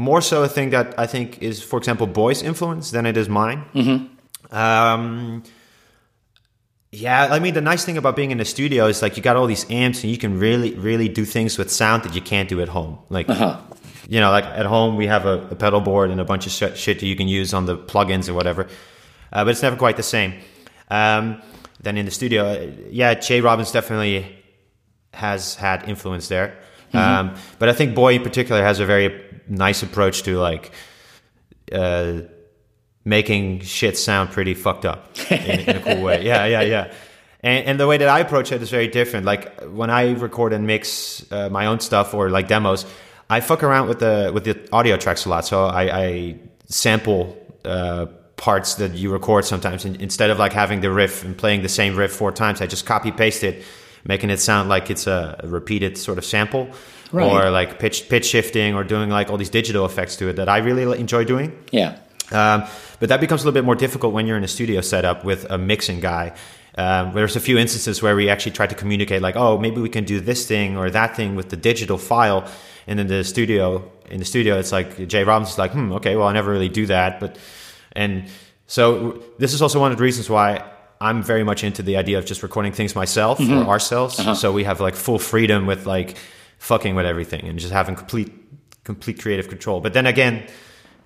[0.00, 3.28] more so a thing that I think is, for example, boys' influence than it is
[3.28, 3.64] mine.
[4.50, 5.42] Um,
[6.90, 9.36] yeah, I mean, the nice thing about being in the studio is like you got
[9.36, 12.48] all these amps and you can really, really do things with sound that you can't
[12.48, 12.98] do at home.
[13.10, 13.28] Like,
[14.08, 16.52] you know, like at home we have a, a pedal board and a bunch of
[16.52, 18.66] sh- shit that you can use on the plugins or whatever,
[19.32, 20.34] uh, but it's never quite the same.
[20.90, 21.40] Um,
[21.80, 24.26] then in the studio, uh, yeah, Jay Robbins definitely
[25.12, 26.56] has had influence there.
[26.92, 29.10] Um, but I think Boy in particular has a very
[29.50, 30.72] nice approach to like
[31.72, 32.20] uh,
[33.04, 36.24] making shit sound pretty fucked up in, in a cool way.
[36.30, 36.92] Yeah, yeah, yeah.
[37.42, 39.26] And, and the way that I approach it is very different.
[39.26, 42.84] Like when I record and mix uh, my own stuff or like demos,
[43.28, 45.46] I fuck around with the with the audio tracks a lot.
[45.46, 46.36] So I, I
[46.66, 49.84] sample uh, parts that you record sometimes.
[49.84, 52.66] And instead of like having the riff and playing the same riff four times, I
[52.66, 53.64] just copy paste it,
[54.04, 56.68] making it sound like it's a repeated sort of sample.
[57.12, 57.30] Right.
[57.30, 60.48] Or like pitch pitch shifting, or doing like all these digital effects to it that
[60.48, 61.56] I really enjoy doing.
[61.70, 61.98] Yeah.
[62.32, 62.64] Um,
[63.00, 65.50] but that becomes a little bit more difficult when you're in a studio setup with
[65.50, 66.36] a mixing guy.
[66.78, 69.88] Um, there's a few instances where we actually try to communicate, like, oh, maybe we
[69.88, 72.48] can do this thing or that thing with the digital file.
[72.86, 76.14] And in the studio, in the studio, it's like Jay Robbins is like, hmm, okay,
[76.14, 77.36] well, I never really do that, but
[77.92, 78.24] and
[78.66, 80.62] so this is also one of the reasons why
[81.00, 84.38] I'm very much into the idea of just recording things myself or ourselves.
[84.38, 86.16] So we have like full freedom with like
[86.60, 88.32] fucking with everything and just having complete
[88.84, 89.80] complete creative control.
[89.80, 90.46] But then again,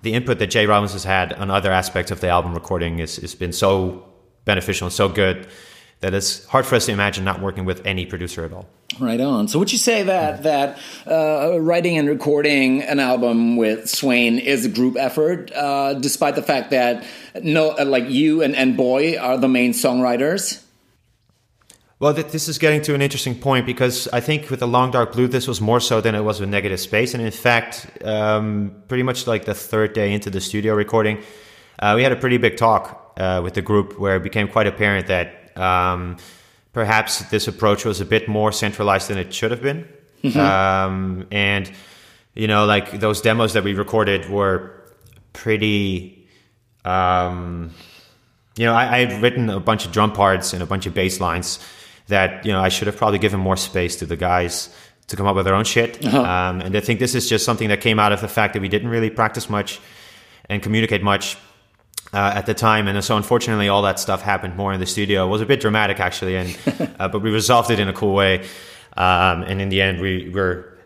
[0.01, 3.15] the input that Jay Robbins has had on other aspects of the album recording is
[3.17, 4.05] has been so
[4.43, 5.47] beneficial and so good
[6.01, 8.67] that it's hard for us to imagine not working with any producer at all.
[8.99, 9.47] Right on.
[9.47, 14.65] So would you say that that uh, writing and recording an album with Swain is
[14.65, 17.05] a group effort, uh, despite the fact that
[17.41, 20.64] no, like you and, and Boy are the main songwriters?
[21.97, 24.91] Well, th- this is getting to an interesting point because I think with the Long
[24.91, 27.13] Dark Blue, this was more so than it was with Negative Space.
[27.13, 31.23] And in fact, um, pretty much like the third day into the studio recording,
[31.79, 34.67] uh, we had a pretty big talk uh, with the group where it became quite
[34.67, 36.17] apparent that um,
[36.73, 39.87] perhaps this approach was a bit more centralized than it should have been.
[40.41, 41.71] Um, and,
[42.33, 44.83] you know, like those demos that we recorded were
[45.31, 46.27] pretty.
[46.83, 47.71] Um,
[48.57, 50.93] you know, I, I had written a bunch of drum parts and a bunch of
[50.93, 51.59] bass lines
[52.07, 54.69] that you know I should have probably given more space to the guys
[55.07, 56.03] to come up with their own shit.
[56.05, 56.19] Uh-huh.
[56.19, 58.61] Um, and I think this is just something that came out of the fact that
[58.61, 59.79] we didn't really practice much
[60.49, 61.37] and communicate much
[62.13, 62.87] uh, at the time.
[62.87, 65.25] And so, unfortunately, all that stuff happened more in the studio.
[65.25, 66.57] It was a bit dramatic, actually, and
[66.99, 68.47] uh, but we resolved it in a cool way.
[68.97, 70.77] Um, and in the end, we were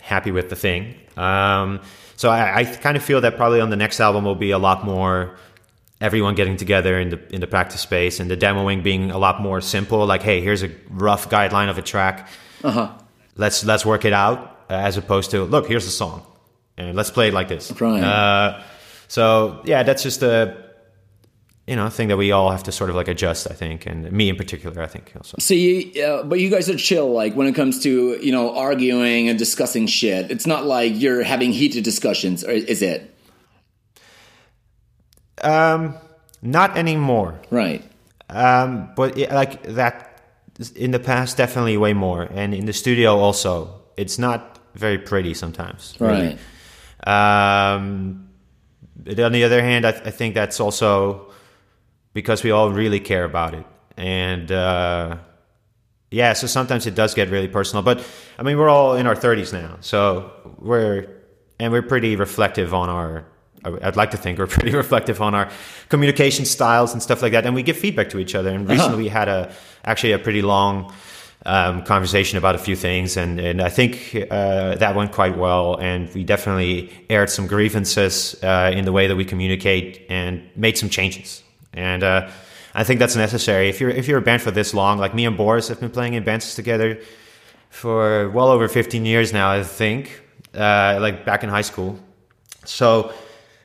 [0.00, 0.96] happy with the thing.
[1.16, 1.80] Um,
[2.16, 4.58] so I, I kind of feel that probably on the next album will be a
[4.58, 5.36] lot more
[6.02, 9.40] everyone getting together in the in the practice space and the demoing being a lot
[9.40, 10.04] more simple.
[10.04, 12.28] Like, hey, here's a rough guideline of a track.
[12.62, 12.90] Uh-huh.
[13.36, 14.38] Let's let's work it out,
[14.68, 16.26] uh, as opposed to look, here's the song,
[16.76, 17.72] and let's play it like this.
[17.80, 18.02] Right.
[18.02, 18.62] Uh,
[19.08, 20.56] so yeah, that's just a
[21.66, 23.48] you know thing that we all have to sort of like adjust.
[23.50, 25.36] I think, and me in particular, I think also.
[25.38, 28.54] So you, uh, but you guys are chill, like when it comes to you know
[28.56, 30.30] arguing and discussing shit.
[30.30, 33.11] It's not like you're having heated discussions, or is it?
[35.42, 35.96] Um,
[36.40, 37.40] not anymore.
[37.50, 37.84] Right.
[38.28, 40.20] Um, but it, like that
[40.74, 43.80] in the past, definitely way more, and in the studio also.
[43.96, 45.94] It's not very pretty sometimes.
[46.00, 46.38] Right.
[47.06, 48.28] Um,
[49.06, 51.32] on the other hand, I, th- I, think that's also
[52.14, 55.18] because we all really care about it, and uh,
[56.10, 57.82] yeah, so sometimes it does get really personal.
[57.82, 58.06] But
[58.38, 61.08] I mean, we're all in our thirties now, so we're
[61.58, 63.26] and we're pretty reflective on our
[63.64, 65.50] I'd like to think we're pretty reflective on our
[65.88, 68.50] communication styles and stuff like that, and we give feedback to each other.
[68.50, 68.72] And uh-huh.
[68.72, 69.04] recently, uh-huh.
[69.04, 70.92] we had a actually a pretty long
[71.44, 75.76] um, conversation about a few things, and, and I think uh, that went quite well.
[75.80, 80.78] And we definitely aired some grievances uh, in the way that we communicate and made
[80.78, 81.42] some changes.
[81.72, 82.30] And uh,
[82.74, 83.68] I think that's necessary.
[83.68, 85.90] If you're if you're a band for this long, like me and Boris have been
[85.90, 87.00] playing in bands together
[87.70, 90.22] for well over 15 years now, I think,
[90.54, 91.98] uh, like back in high school.
[92.64, 93.12] So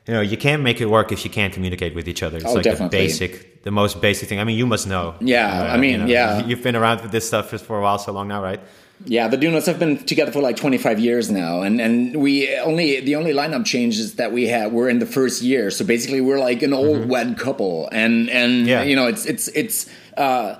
[0.08, 2.38] you know, you can't make it work if you can't communicate with each other.
[2.38, 2.98] It's oh, like definitely.
[2.98, 4.40] the basic, the most basic thing.
[4.40, 5.14] I mean, you must know.
[5.20, 6.46] Yeah, uh, I mean, you know, yeah.
[6.46, 8.58] You've been around with this stuff for a while, so long now, right?
[9.04, 13.00] Yeah, the Donots have been together for like 25 years now, and and we only
[13.00, 15.70] the only lineup changes that we had were in the first year.
[15.70, 17.10] So basically, we're like an old mm-hmm.
[17.10, 18.82] wed couple, and and yeah.
[18.82, 19.90] you know, it's it's it's.
[20.16, 20.56] Uh,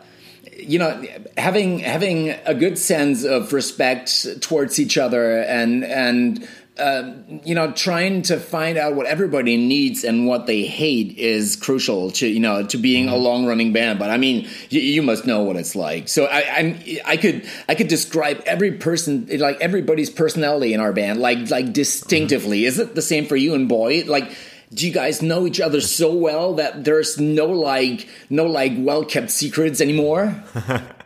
[0.60, 1.04] you know
[1.36, 7.72] having having a good sense of respect towards each other and and um, you know,
[7.72, 12.40] trying to find out what everybody needs and what they hate is crucial to you
[12.40, 13.22] know to being a mm-hmm.
[13.22, 13.98] long running band.
[13.98, 16.08] But I mean, you, you must know what it's like.
[16.08, 20.92] So I, I'm I could I could describe every person like everybody's personality in our
[20.92, 22.64] band like like distinctively.
[22.64, 24.04] Is it the same for you and Boy?
[24.06, 24.36] Like
[24.72, 29.04] do you guys know each other so well that there's no like no like well
[29.04, 30.42] kept secrets anymore?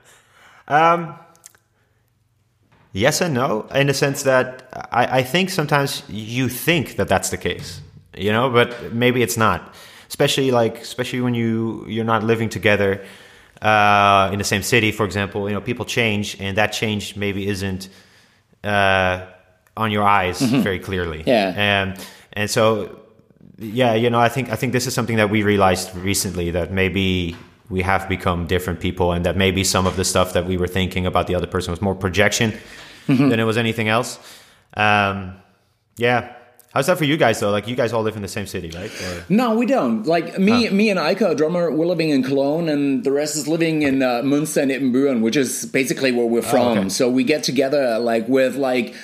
[0.68, 1.18] um
[2.92, 7.30] Yes and no, in the sense that I, I think sometimes you think that that's
[7.30, 7.80] the case,
[8.16, 9.74] you know, but maybe it's not.
[10.08, 13.02] Especially like, especially when you you're not living together
[13.62, 15.48] uh, in the same city, for example.
[15.48, 17.88] You know, people change, and that change maybe isn't
[18.62, 19.24] uh,
[19.74, 20.60] on your eyes mm-hmm.
[20.60, 21.24] very clearly.
[21.26, 23.00] Yeah, and and so
[23.58, 26.72] yeah, you know, I think I think this is something that we realized recently that
[26.72, 27.36] maybe
[27.72, 30.68] we have become different people and that maybe some of the stuff that we were
[30.68, 32.52] thinking about the other person was more projection
[33.08, 33.30] mm-hmm.
[33.30, 34.18] than it was anything else.
[34.74, 35.36] Um,
[35.96, 36.36] yeah.
[36.74, 37.50] How's that for you guys though?
[37.50, 38.90] Like you guys all live in the same city, right?
[39.02, 39.24] Or?
[39.30, 40.06] No, we don't.
[40.06, 40.74] Like me, huh.
[40.74, 44.22] me and Eike, drummer, we're living in Cologne, and the rest is living in uh,
[44.22, 46.78] Münster and Ibbenbüren, which is basically where we're from.
[46.78, 46.88] Oh, okay.
[46.90, 48.94] So we get together like with like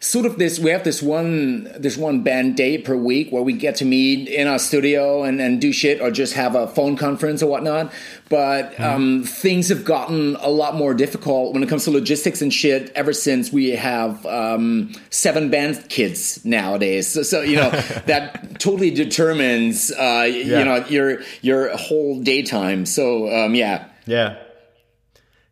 [0.00, 3.52] sort of this we have this one this one band day per week where we
[3.52, 6.96] get to meet in our studio and, and do shit or just have a phone
[6.96, 7.92] conference or whatnot.
[8.28, 8.82] But mm-hmm.
[8.82, 12.92] um, things have gotten a lot more difficult when it comes to logistics and shit
[12.94, 17.08] ever since we have um, seven band kids nowadays.
[17.08, 17.70] So, so you know
[18.06, 20.58] that totally determines uh, yeah.
[20.58, 22.86] you know your your whole daytime.
[22.86, 23.88] So um, yeah.
[24.06, 24.36] Yeah.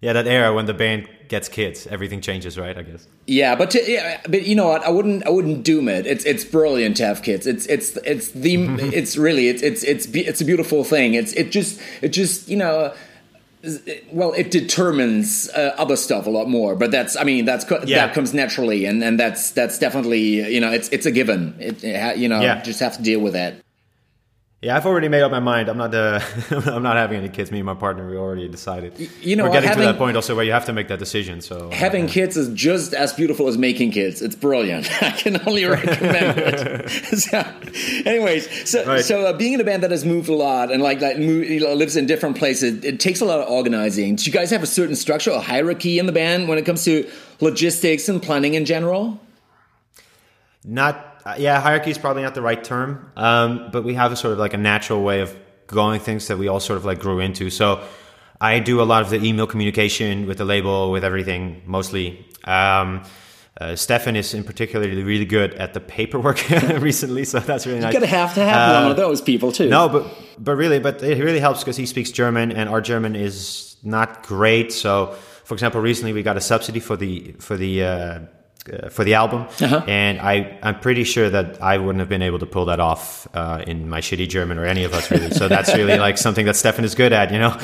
[0.00, 2.76] Yeah that era when the band gets kids, everything changes, right?
[2.76, 3.06] I guess.
[3.26, 4.84] Yeah, but to, yeah, but you know what?
[4.84, 6.06] I wouldn't I wouldn't doom it.
[6.06, 7.46] It's it's brilliant to have kids.
[7.46, 8.56] It's it's it's the
[8.94, 11.14] it's really it's it's it's it's a beautiful thing.
[11.14, 12.94] It's it just it just you know
[14.12, 18.06] well it determines uh, other stuff a lot more but that's i mean that's yeah.
[18.06, 21.82] that comes naturally and and that's that's definitely you know it's it's a given it,
[22.16, 22.62] you know yeah.
[22.62, 23.54] just have to deal with that
[24.62, 25.68] yeah, I've already made up my mind.
[25.68, 26.18] I'm not uh,
[26.50, 27.52] I'm not having any kids.
[27.52, 28.98] Me and my partner, we already decided.
[29.20, 30.98] You know, we're getting having, to that point also where you have to make that
[30.98, 31.42] decision.
[31.42, 34.22] So having uh, kids is just as beautiful as making kids.
[34.22, 34.90] It's brilliant.
[35.02, 36.88] I can only recommend it.
[37.18, 37.44] so,
[38.06, 39.04] anyways, so right.
[39.04, 41.44] so uh, being in a band that has moved a lot and like like move,
[41.50, 44.16] you know, lives in different places, it takes a lot of organizing.
[44.16, 46.82] Do you guys have a certain structure or hierarchy in the band when it comes
[46.86, 47.06] to
[47.40, 49.20] logistics and planning in general?
[50.64, 54.32] Not yeah, hierarchy is probably not the right term, um, but we have a sort
[54.32, 55.36] of like a natural way of
[55.66, 57.50] going things that we all sort of like grew into.
[57.50, 57.82] So
[58.40, 62.26] I do a lot of the email communication with the label, with everything mostly.
[62.44, 63.02] Um,
[63.58, 66.46] uh, Stefan is in particularly really good at the paperwork
[66.78, 67.94] recently, so that's really nice.
[67.94, 69.70] You're gonna have to have uh, one of those people too.
[69.70, 70.06] No, but
[70.38, 74.22] but really, but it really helps because he speaks German, and our German is not
[74.26, 74.72] great.
[74.72, 78.18] So, for example, recently we got a subsidy for the for the uh,
[78.72, 79.82] uh, for the album, Uh-huh.
[79.88, 83.26] and I I'm pretty sure that I wouldn't have been able to pull that off
[83.34, 85.30] uh, in my shitty German or any of us really.
[85.30, 87.56] so that's really like something that Stefan is good at, you know.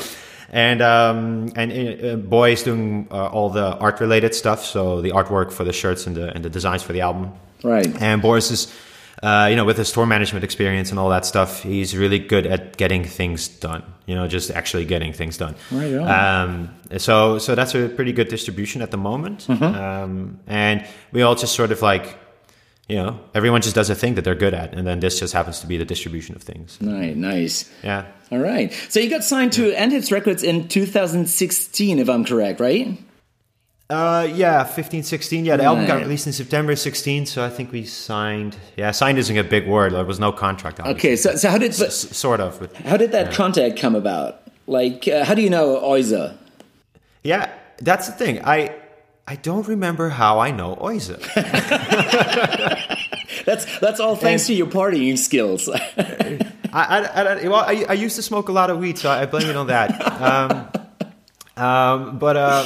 [0.49, 5.09] And um, and uh, Boy is doing uh, all the art related stuff, so the
[5.11, 7.31] artwork for the shirts and the and the designs for the album.
[7.63, 7.87] Right.
[8.01, 8.67] And Boris is,
[9.23, 12.45] uh, you know, with his tour management experience and all that stuff, he's really good
[12.45, 13.81] at getting things done.
[14.05, 15.55] You know, just actually getting things done.
[15.71, 15.95] Right.
[15.95, 19.49] Um, so so that's a pretty good distribution at the moment.
[19.49, 22.17] Um, and we all just sort of like,
[22.89, 25.33] you know, everyone just does a thing that they're good at, and then this just
[25.33, 26.81] happens to be the distribution of things.
[26.81, 27.71] Nice, Nice.
[27.81, 28.05] Yeah.
[28.29, 28.73] All right.
[28.89, 32.97] So you got signed to Endhits Records in 2016, if I'm correct, right?
[33.89, 35.45] Uh, yeah, 15, 16.
[35.45, 38.55] Yeah, the album got released in September 16, so I think we signed.
[38.77, 39.93] Yeah, signed isn't a big word.
[39.93, 40.79] There was no contract.
[40.79, 41.09] Obviously.
[41.09, 41.15] Okay.
[41.15, 42.59] So so how did S- sort of.
[42.59, 44.41] But how did that contact come about?
[44.65, 46.13] Like, uh, how do you know Oise?
[47.23, 48.43] yeah, that's the thing.
[48.43, 48.73] I
[49.27, 51.09] I don't remember how I know Oise.
[53.45, 55.67] That's that's all thanks to your partying skills.
[55.69, 56.39] I,
[56.73, 59.49] I, I, well, I, I used to smoke a lot of weed, so I blame
[59.49, 59.91] it on that.
[61.57, 62.65] Um, um, but uh,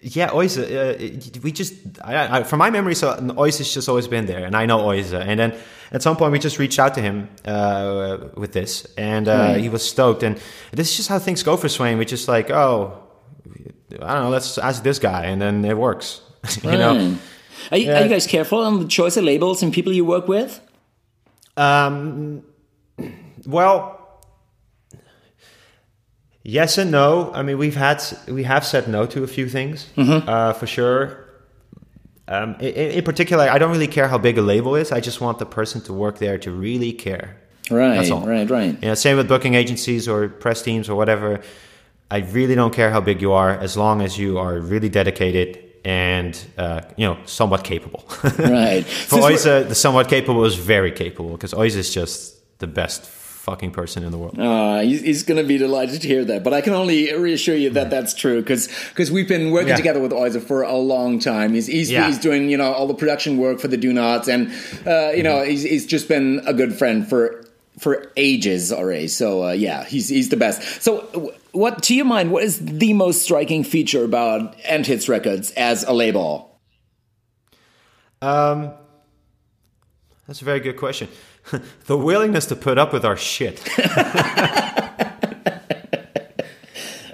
[0.00, 0.96] yeah, Oise, uh,
[1.42, 4.54] we just, I, I, from my memory, so Oise has just always been there, and
[4.54, 5.12] I know Oise.
[5.12, 5.58] And then
[5.90, 9.68] at some point, we just reached out to him uh, with this, and uh, he
[9.68, 10.22] was stoked.
[10.22, 10.40] And
[10.70, 11.98] this is just how things go for Swain.
[11.98, 13.02] We just like, oh,
[14.00, 16.20] I don't know, let's ask this guy, and then it works.
[16.62, 17.16] you know.
[17.70, 20.26] Are you, are you guys careful on the choice of labels and people you work
[20.26, 20.60] with?
[21.56, 22.42] Um,
[23.46, 24.01] well,
[26.42, 27.32] yes and no.
[27.32, 31.18] I mean, we've had we have said no to a few things uh, for sure.
[32.28, 34.92] Um, in, in particular, I don't really care how big a label is.
[34.92, 37.36] I just want the person to work there to really care.
[37.70, 37.96] Right.
[37.96, 38.26] That's all.
[38.26, 38.48] Right.
[38.48, 38.74] Right.
[38.82, 41.40] You know, same with booking agencies or press teams or whatever.
[42.10, 45.58] I really don't care how big you are, as long as you are really dedicated
[45.84, 48.04] and uh, you know somewhat capable.
[48.38, 48.84] Right.
[48.84, 53.04] For Oise, the somewhat capable is very capable because Oise is just the best
[53.42, 54.38] fucking person in the world.
[54.38, 56.44] Uh, he's, he's going to be delighted to hear that.
[56.44, 58.68] But I can only reassure you that that's true because
[59.10, 59.76] we've been working Yeah.
[59.76, 61.52] together with Oise for a long time.
[61.54, 62.06] He's he's, Yeah.
[62.06, 64.52] he's doing you know all the production work for the Donots, and
[64.86, 67.44] uh, you know he's he's just been a good friend for
[67.80, 69.08] for ages already.
[69.08, 70.80] So uh, yeah, he's he's the best.
[70.82, 72.30] So what to your mind?
[72.30, 76.60] What is the most striking feature about Endhits Records as a label?
[78.22, 78.70] Um,
[80.28, 81.08] that's a very good question.
[81.86, 83.60] the willingness to put up with our shit.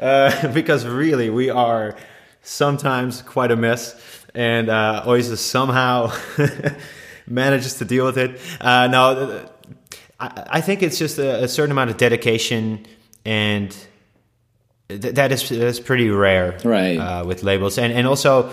[0.00, 1.96] uh, because really, we are
[2.42, 3.94] sometimes quite a mess,
[4.34, 6.12] and uh, Oise somehow
[7.26, 8.40] manages to deal with it.
[8.60, 9.48] Uh, no,
[10.20, 12.86] I, I think it's just a, a certain amount of dedication
[13.24, 13.76] and
[14.88, 16.96] th- that is that's pretty rare, Right.
[16.96, 18.52] Uh, with labels, and and also uh,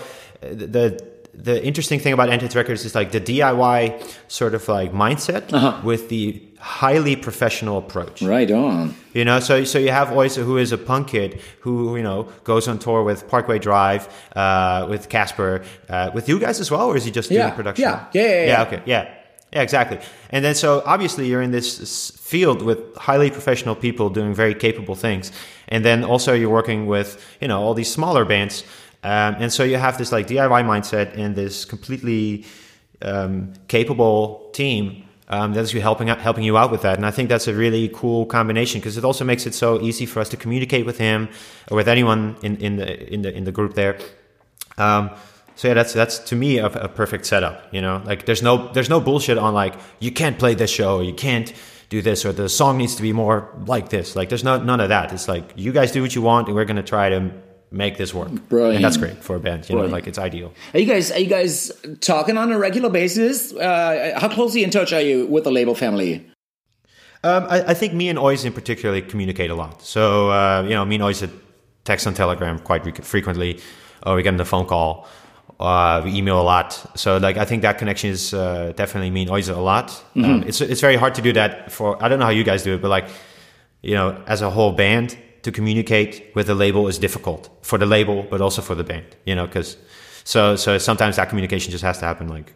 [0.50, 1.02] the
[1.36, 5.80] the interesting thing about Endhits Records is like the DIY sort of like mindset Uh-huh.
[5.84, 8.22] with the highly professional approach.
[8.22, 8.94] Right on.
[9.12, 12.28] You know, so so you have Oise, who is a punk kid who you know
[12.44, 16.86] goes on tour with Parkway Drive, uh, with Casper, uh, with you guys as well,
[16.88, 17.82] or is he just Yeah, doing production?
[17.88, 18.46] yeah, yeah, yeah, yeah.
[18.46, 19.04] yeah, okay, yeah,
[19.52, 19.98] yeah, exactly.
[20.30, 24.94] And then so obviously you're in this field with highly professional people doing very capable
[24.96, 25.30] things,
[25.68, 27.08] and then also you're working with
[27.40, 28.64] you know all these smaller bands,
[29.06, 32.44] um, and so you have this like DIY mindset and this completely
[33.02, 36.96] um, capable team um, that's you helping out, helping you out with that.
[36.96, 40.06] And I think that's a really cool combination because it also makes it so easy
[40.06, 41.28] for us to communicate with him
[41.70, 43.96] or with anyone in, in the in the in the group there.
[44.76, 45.10] Um,
[45.54, 47.72] so yeah, that's that's to me a, a perfect setup.
[47.72, 50.96] You know, like there's no there's no bullshit on like you can't play this show,
[50.96, 51.52] or you can't
[51.90, 54.16] do this, or the song needs to be more like this.
[54.16, 55.12] Like there's no none of that.
[55.12, 57.30] It's like you guys do what you want, and we're gonna try to
[57.76, 58.30] make this work.
[58.48, 58.76] Brilliant.
[58.76, 59.68] And that's great for a band.
[59.68, 60.52] You know, like it's ideal.
[60.74, 61.70] Are you guys are you guys
[62.00, 63.52] talking on a regular basis?
[63.52, 66.26] Uh, how closely in touch are you with the label family?
[67.22, 69.82] Um, I, I think me and Ois in particular communicate a lot.
[69.82, 71.28] So uh, you know, me and Ois
[71.84, 73.60] text on Telegram quite re- frequently,
[74.04, 75.06] or we get on the phone call.
[75.58, 76.72] Uh, we email a lot.
[76.96, 80.04] So like, I think that connection is uh, definitely me and Ois a lot.
[80.14, 82.02] Um, it's it's very hard to do that for.
[82.02, 83.08] I don't know how you guys do it, but like,
[83.80, 85.16] you know, as a whole band
[85.46, 89.06] to communicate with the label is difficult for the label, but also for the band.
[89.24, 89.76] You know, because
[90.24, 92.52] so so sometimes that communication just has to happen like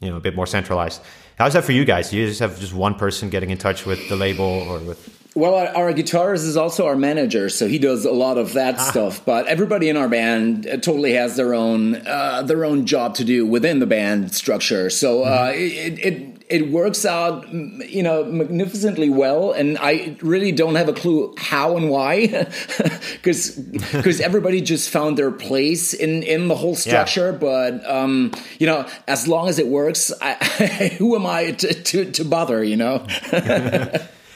[0.00, 1.02] you know a bit more centralized.
[1.36, 2.10] How's that for you guys?
[2.10, 5.16] Do you just have just one person getting in touch with the label or with?
[5.34, 8.76] Well, our, our, guitarist is also our manager, so he does a lot of that
[8.78, 8.90] ah.
[8.90, 9.24] stuff.
[9.24, 13.24] But everybody in our band uh, totally has their own uh, their own job to
[13.24, 14.88] do within the band structure.
[14.90, 15.58] So uh, mm-hmm.
[15.58, 19.52] it, it it works out, you know, magnificently well.
[19.52, 22.26] And I really don't have a clue how and why,
[23.12, 27.30] because because everybody just found their place in in the whole structure.
[27.32, 27.38] Yeah.
[27.38, 30.34] But um, you know, as long as it works, I,
[30.98, 32.62] who am I to, to, to bother?
[32.64, 33.06] You know.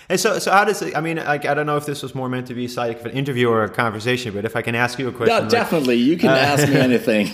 [0.09, 0.97] And so, so how does it?
[0.97, 3.13] I mean, like, I don't know if this was more meant to be like an
[3.13, 5.97] interview or a conversation, but if I can ask you a question, yeah, like, definitely,
[5.97, 7.29] you can uh, ask me anything.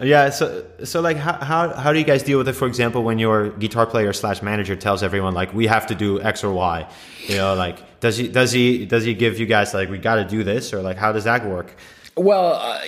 [0.06, 0.30] yeah.
[0.30, 2.52] So, so like, how, how how do you guys deal with it?
[2.52, 6.20] For example, when your guitar player slash manager tells everyone like, we have to do
[6.20, 6.88] X or Y,
[7.26, 10.16] you know, like, does he does he does he give you guys like, we got
[10.16, 11.74] to do this, or like, how does that work?
[12.18, 12.80] Well, uh,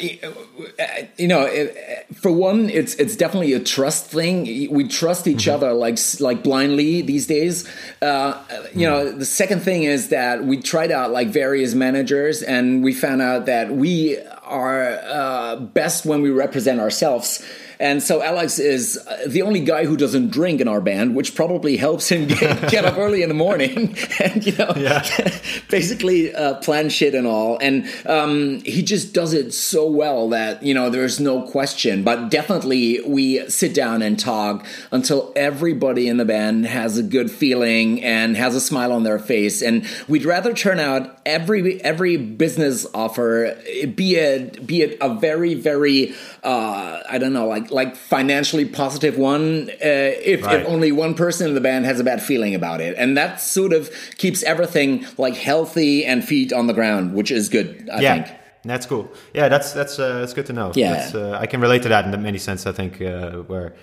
[1.19, 4.73] you know, it, for one, it's it's definitely a trust thing.
[4.73, 5.55] We trust each mm-hmm.
[5.55, 7.69] other like like blindly these days.
[8.01, 8.91] Uh, you mm.
[8.91, 13.21] know, the second thing is that we tried out like various managers, and we found
[13.21, 17.45] out that we are uh, best when we represent ourselves
[17.81, 21.35] and so Alex is uh, the only guy who doesn't drink in our band, which
[21.35, 25.07] probably helps him get, get up early in the morning and, you know, yeah.
[25.71, 27.57] basically uh, plan shit and all.
[27.59, 32.03] And um, he just does it so well that, you know, there's no question.
[32.03, 37.31] But definitely we sit down and talk until everybody in the band has a good
[37.31, 39.63] feeling and has a smile on their face.
[39.63, 43.57] And we'd rather turn out every every business offer,
[43.95, 49.17] be it be it a very very uh, I don't know like like financially positive
[49.19, 50.61] one uh, if, right.
[50.61, 53.41] if only one person in the band has a bad feeling about it and that
[53.41, 58.01] sort of keeps everything like healthy and feet on the ground which is good i
[58.01, 58.15] yeah.
[58.15, 61.61] think that's cool yeah that's that's uh, that's good to know yeah uh, i can
[61.61, 63.75] relate to that in many sense i think uh, where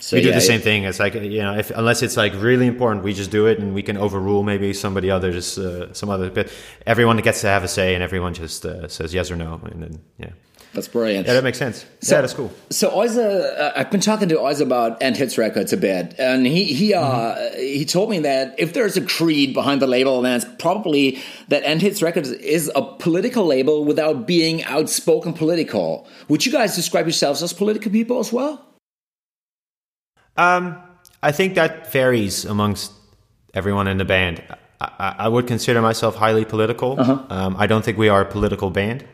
[0.00, 0.84] so, we do yeah, the same thing.
[0.84, 3.74] It's like you know, if unless it's like really important, we just do it, and
[3.74, 6.30] we can overrule maybe somebody others, uh, some other.
[6.30, 6.52] But
[6.86, 9.82] everyone gets to have a say, and everyone just uh, says yes or no, and
[9.82, 10.30] then yeah.
[10.78, 11.26] That's brilliant.
[11.26, 11.84] Yeah, that makes sense.
[12.02, 12.52] So, yeah, that's cool.
[12.70, 16.72] So Oise, uh, I've been talking to Oise about Endhits Records a bit, and he
[16.72, 17.58] he uh, mm-hmm.
[17.58, 21.18] he told me that if there's a creed behind the label, then it's probably
[21.48, 26.06] that Endhits Records is a political label without being outspoken political.
[26.28, 28.64] Would you guys describe yourselves as political people as well?
[30.36, 30.80] Um,
[31.24, 32.92] I think that varies amongst
[33.52, 34.44] everyone in the band.
[34.80, 37.00] I, I would consider myself highly political.
[37.00, 37.26] Uh-huh.
[37.30, 39.04] Um, I don't think we are a political band.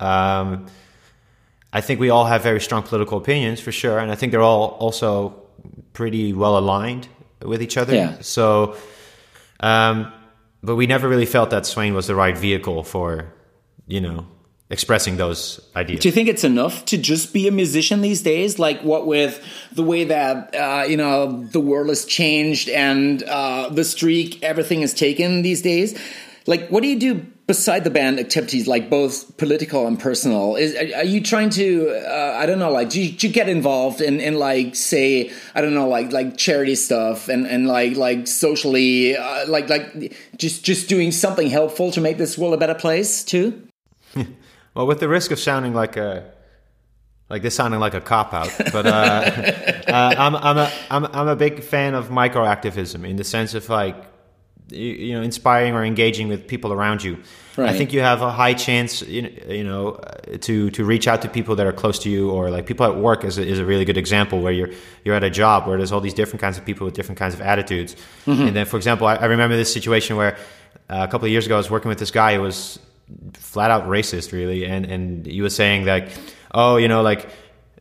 [0.00, 0.66] Um,
[1.72, 4.42] I think we all have very strong political opinions for sure, and I think they're
[4.42, 5.42] all also
[5.92, 7.08] pretty well aligned
[7.40, 7.94] with each other.
[7.94, 8.20] Yeah.
[8.20, 8.76] So,
[9.60, 10.12] um,
[10.62, 13.32] but we never really felt that Swain was the right vehicle for,
[13.86, 14.26] you know,
[14.70, 16.00] expressing those ideas.
[16.00, 18.58] Do you think it's enough to just be a musician these days?
[18.58, 19.42] Like what with
[19.72, 24.82] the way that uh, you know the world has changed and uh, the streak everything
[24.82, 25.98] is taken these days.
[26.46, 30.56] Like, what do you do beside the band activities, like both political and personal?
[30.56, 31.90] Is are you trying to?
[31.90, 32.70] Uh, I don't know.
[32.70, 36.12] Like, do you, do you, get involved in, in like say I don't know, like
[36.12, 41.48] like charity stuff and and like like socially, uh, like like just just doing something
[41.48, 43.66] helpful to make this world a better place too?
[44.74, 46.30] well, with the risk of sounding like a
[47.28, 48.90] like this sounding like a cop out, but uh,
[49.88, 53.68] uh, I'm I'm a I'm I'm a big fan of microactivism in the sense of
[53.68, 54.11] like
[54.72, 57.18] you know inspiring or engaging with people around you.
[57.56, 57.68] Right.
[57.68, 60.00] I think you have a high chance, you know,
[60.40, 62.96] to to reach out to people that are close to you, or like people at
[62.96, 64.70] work is a, is a really good example where you're
[65.04, 67.34] you're at a job where there's all these different kinds of people with different kinds
[67.34, 67.94] of attitudes.
[68.26, 68.42] Mm-hmm.
[68.42, 70.38] And then, for example, I, I remember this situation where
[70.88, 72.78] uh, a couple of years ago I was working with this guy who was
[73.34, 76.08] flat out racist, really, and and he was saying like,
[76.54, 77.28] oh, you know, like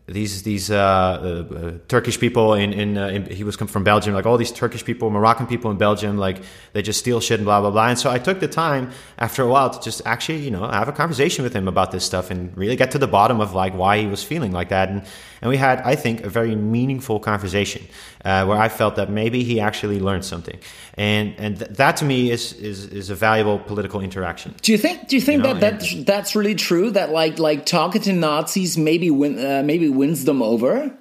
[0.08, 4.14] these these uh, uh, Turkish people in in, uh, in, he was come from Belgium
[4.14, 6.42] like all these Turkish people Moroccan people in Belgium like
[6.74, 7.88] they just steal shit and blah blah blah.
[7.88, 10.88] And so I took the time after a while to just actually you know have
[10.88, 13.74] a conversation with him about this stuff and really get to the bottom of like
[13.74, 14.90] why he was feeling like that.
[14.90, 15.06] And
[15.42, 17.88] and we had I think a very meaningful conversation
[18.24, 20.60] uh, where I felt that maybe he actually learned something
[20.96, 24.54] and and th- that to me is, is is a valuable political interaction.
[24.62, 25.60] Do you think do you think you know?
[25.60, 29.90] that that that's really true that like like talking to Nazis maybe win uh, maybe
[29.90, 30.92] wins them over?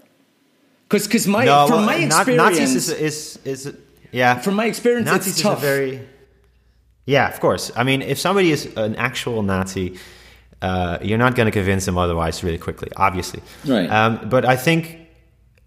[0.89, 3.77] Because because my no, from well, my experience Nazis is, is is
[4.13, 5.61] yeah from my experience Nazis it's tough.
[5.61, 6.01] very
[7.07, 9.99] yeah of course I mean if somebody is an actual Nazi.
[10.63, 13.43] Uh, you're not going to convince them otherwise really quickly, obviously.
[13.67, 13.91] Right.
[13.91, 14.99] Um, but I think,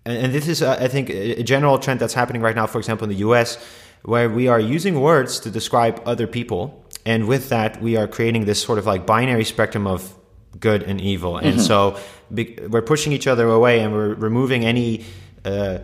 [0.06, 2.68] and this is, uh, I think, a general trend that's happening right now.
[2.68, 3.58] For example, in the U.S.,
[4.04, 6.86] where we are using words to describe other people.
[7.06, 10.14] And with that, we are creating this sort of like binary spectrum of
[10.60, 11.38] good and evil.
[11.38, 11.60] And mm-hmm.
[11.60, 11.98] so
[12.30, 15.06] we're pushing each other away and we're removing any
[15.46, 15.80] uh,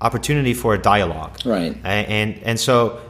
[0.00, 1.38] opportunity for a dialogue.
[1.44, 1.76] Right.
[1.84, 3.00] And, and so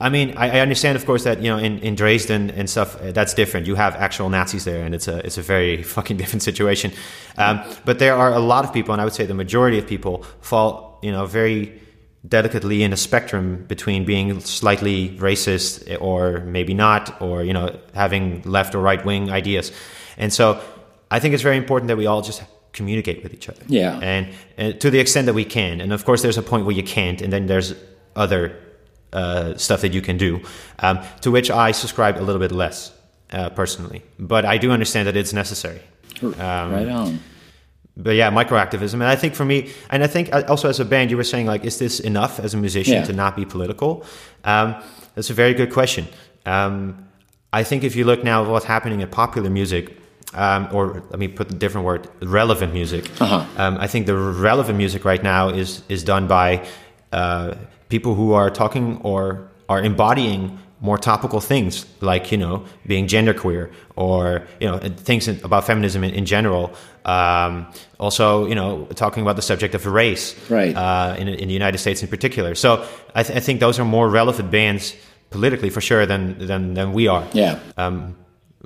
[0.00, 3.00] I mean, I, I, understand, of course, that you know in, in Dresden and stuff
[3.00, 3.66] uh, that's different.
[3.66, 6.92] You have actual Nazis there, and it's a it's a very fucking different situation.
[7.36, 9.86] Um, but there are a lot of people, and I would say the majority of
[9.86, 11.80] people fall, you know, very
[12.26, 18.40] delicately in a spectrum between being slightly racist or maybe not, or you know, having
[18.42, 19.70] left or right wing ideas.
[20.16, 20.62] And so,
[21.10, 22.42] I think it's very important that we all just
[22.72, 23.62] communicate with each other.
[23.66, 25.82] Yeah, and, and to the extent that we can.
[25.82, 27.74] And of course, there's a point where you can't, and then there's
[28.16, 28.56] other
[29.12, 30.40] uh, stuff that you can do,
[30.78, 32.92] um, to which I subscribe a little bit less
[33.32, 34.02] uh, personally.
[34.18, 35.80] But I do understand that it's necessary.
[36.22, 36.34] Um,
[36.72, 37.20] right on.
[37.96, 40.84] But yeah, microactivism, and I think for me, and I think uh, also as a
[40.84, 43.04] band, you were saying like, is this enough as a musician yeah.
[43.04, 44.04] to not be political?
[44.44, 44.76] Um,
[45.14, 46.06] that's a very good question.
[46.46, 47.08] Um,
[47.52, 49.96] I think if you look now at what's happening in popular music,
[50.34, 53.10] um, or let me put a different word, relevant music.
[53.20, 53.44] Uh-huh.
[53.56, 56.66] Um, I think the relevant music right now is is done by
[57.12, 57.54] uh,
[57.90, 63.70] people who are talking or are embodying more topical things like you know being genderqueer
[63.96, 66.72] or you know things about feminism in, in general.
[67.04, 67.66] Um,
[67.98, 70.74] also you know talking about the subject of race right.
[70.76, 72.54] uh, in, in the united states in particular.
[72.54, 74.94] So I, th- I, think those are more relevant bands
[75.30, 77.26] politically for sure than than, than we are.
[77.32, 77.58] Yeah.
[77.76, 78.16] Um,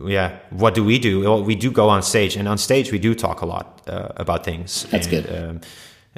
[0.05, 0.39] yeah.
[0.51, 1.21] What do we do?
[1.21, 4.09] Well, we do go on stage and on stage we do talk a lot uh,
[4.17, 4.85] about things.
[4.91, 5.45] That's and, good.
[5.45, 5.61] um,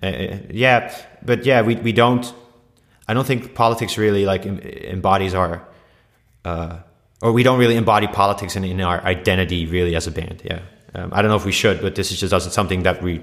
[0.03, 0.95] uh, yeah
[1.25, 2.35] but yeah we, we don't
[3.09, 5.67] I don't think politics really like embodies our,
[6.45, 6.79] uh,
[7.23, 10.43] or we don't really embody politics in, in our identity really as a band.
[10.45, 10.61] Yeah,
[10.95, 13.23] um, I don't know if we should, but this is just something that we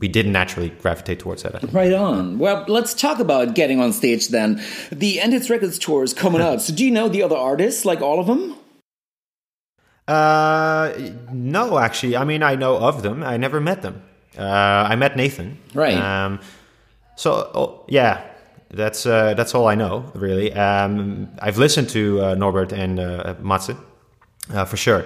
[0.00, 1.72] we didn't naturally gravitate towards that.
[1.72, 2.38] Right on.
[2.38, 4.60] Well, let's talk about getting on stage then.
[4.90, 6.60] The Endhits Records tour is coming up.
[6.60, 8.56] So, do you know the other artists, like all of them?
[10.08, 10.92] Uh,
[11.32, 12.16] no, actually.
[12.16, 13.22] I mean, I know of them.
[13.22, 14.02] I never met them.
[14.36, 15.58] Uh, I met Nathan.
[15.74, 15.96] Right.
[15.96, 16.40] Um,
[17.14, 18.24] so, oh, yeah,
[18.72, 20.52] that's uh, that's all I know really.
[20.52, 23.76] Um, I've listened to uh, Norbert and uh, Matze
[24.52, 25.04] uh, for sure,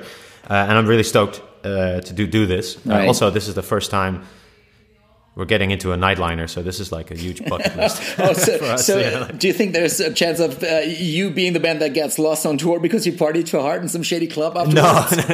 [0.48, 2.76] uh, and I'm really stoked uh, to do do this.
[2.76, 3.06] Uh, right.
[3.06, 4.22] also, this is the first time
[5.36, 8.02] we're getting into a nightliner, so this is like a huge bucket list.
[8.18, 9.30] oh, so, us, so yeah.
[9.36, 12.46] do you think there's a chance of uh, you being the band that gets lost
[12.46, 15.28] on tour because you partied too hard in some shady club afterwards?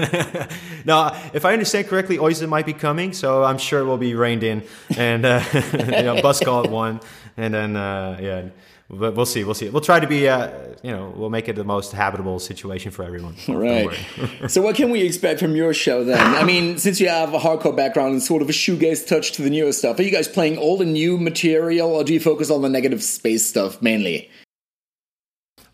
[0.85, 1.21] No, no.
[1.33, 4.65] If I understand correctly, Oise might be coming, so I'm sure we'll be reined in
[4.99, 5.43] and uh,
[5.73, 7.01] you know, bus call at one,
[7.37, 8.49] and then uh, yeah
[8.91, 9.45] but we'll see.
[9.45, 9.69] We'll see.
[9.69, 10.51] We'll try to be, uh,
[10.83, 13.35] you know, we'll make it the most habitable situation for everyone.
[13.49, 13.91] Right.
[14.49, 16.21] so, what can we expect from your show then?
[16.21, 19.43] I mean, since you have a hardcore background and sort of a shoegaze touch to
[19.43, 22.51] the newer stuff, are you guys playing old and new material, or do you focus
[22.51, 24.31] on the negative space stuff mainly?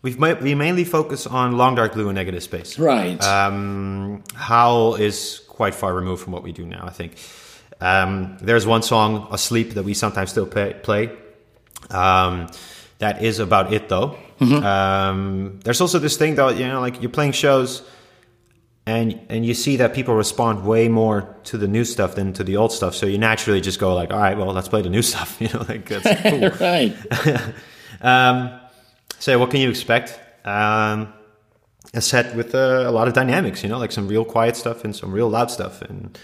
[0.01, 2.79] We've we mainly focus on Long Dark Blue and Negative Space.
[2.79, 3.21] Right.
[3.21, 6.85] Um, Howl is quite far removed from what we do now.
[6.85, 7.17] I think.
[7.81, 11.11] Um, there's one song, Asleep, that we sometimes still pay, play.
[11.89, 12.47] Um,
[12.99, 14.17] that is about it though.
[14.39, 14.63] Mm-hmm.
[14.63, 17.81] Um, there's also this thing though, you know, like you're playing shows
[18.85, 22.43] and and you see that people respond way more to the new stuff than to
[22.43, 22.95] the old stuff.
[22.95, 25.37] So you naturally just go like, all right, well, let's play the new stuff.
[25.39, 26.49] You know, like that's cool.
[26.59, 26.95] right.
[28.01, 28.59] um,
[29.19, 30.19] so what can you expect?
[30.45, 31.13] Um,
[31.93, 34.83] a set with uh, a lot of dynamics, you know, like some real quiet stuff
[34.83, 36.17] and some real loud stuff, and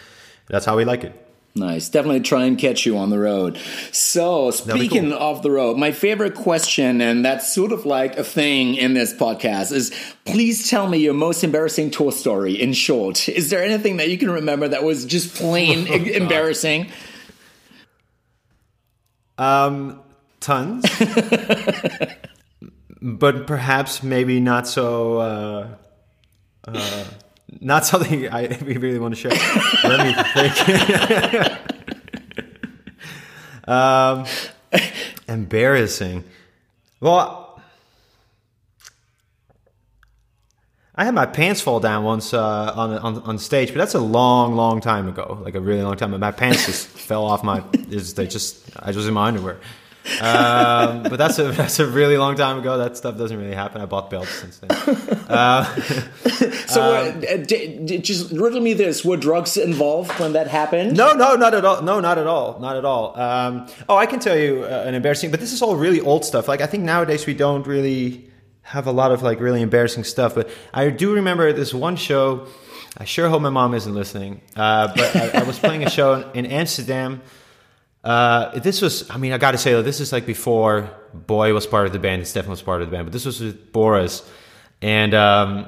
[0.47, 1.24] that's how we like it.
[1.57, 1.87] Nice.
[1.87, 3.57] Definitely try and catch you on the road.
[3.93, 5.13] So, speaking cool.
[5.13, 9.13] of the road, my favorite question, and that's sort of like a thing in this
[9.13, 9.93] podcast, is
[10.25, 13.29] please tell me your most embarrassing tour story in short.
[13.29, 16.91] Is there anything that you can remember that was just plain oh, embarrassing?
[19.37, 20.01] Um,
[20.41, 20.83] tons.
[23.01, 25.19] but perhaps maybe not so.
[25.19, 25.67] Uh,
[26.67, 27.05] uh,
[27.61, 29.31] not something I really want to share.
[29.83, 31.59] Let me think.
[33.67, 34.25] um,
[35.27, 36.23] embarrassing.
[36.99, 37.61] Well,
[40.97, 43.99] I had my pants fall down once uh, on, on on stage, but that's a
[43.99, 45.39] long, long time ago.
[45.43, 46.17] Like a really long time.
[46.17, 47.59] My pants just fell off my.
[47.87, 49.59] They just I was in my underwear
[50.21, 52.77] um, but that's a that's a really long time ago.
[52.77, 53.81] That stuff doesn't really happen.
[53.81, 54.71] I bought belts since then.
[55.27, 55.65] Uh,
[56.67, 60.95] so, um, uh, d- d- just riddle me this: Were drugs involved when that happened?
[60.95, 61.81] No, no, not at all.
[61.81, 62.59] No, not at all.
[62.59, 63.19] Not at all.
[63.19, 66.23] Um, oh, I can tell you uh, an embarrassing, but this is all really old
[66.23, 66.47] stuff.
[66.47, 68.29] Like I think nowadays we don't really
[68.61, 70.35] have a lot of like really embarrassing stuff.
[70.35, 72.47] But I do remember this one show.
[72.97, 74.41] I sure hope my mom isn't listening.
[74.55, 77.21] Uh, but I, I was playing a show in Amsterdam.
[78.05, 81.65] Uh, this was, I mean, I got to say, this is like before Boy was
[81.65, 83.73] part of the band and Stefan was part of the band, but this was with
[83.73, 84.23] Boris.
[84.81, 85.67] And um,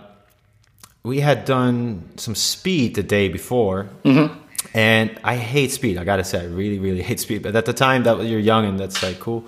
[1.02, 3.90] we had done some speed the day before.
[4.04, 4.40] Mm-hmm.
[4.74, 5.98] And I hate speed.
[5.98, 7.42] I got to say, I really, really hate speed.
[7.42, 9.46] But at the time, that you're young and that's like cool.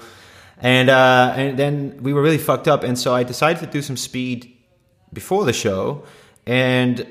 [0.62, 3.82] And uh, and then we were really fucked up, and so I decided to do
[3.82, 4.58] some speed
[5.14, 6.04] before the show,
[6.46, 7.08] and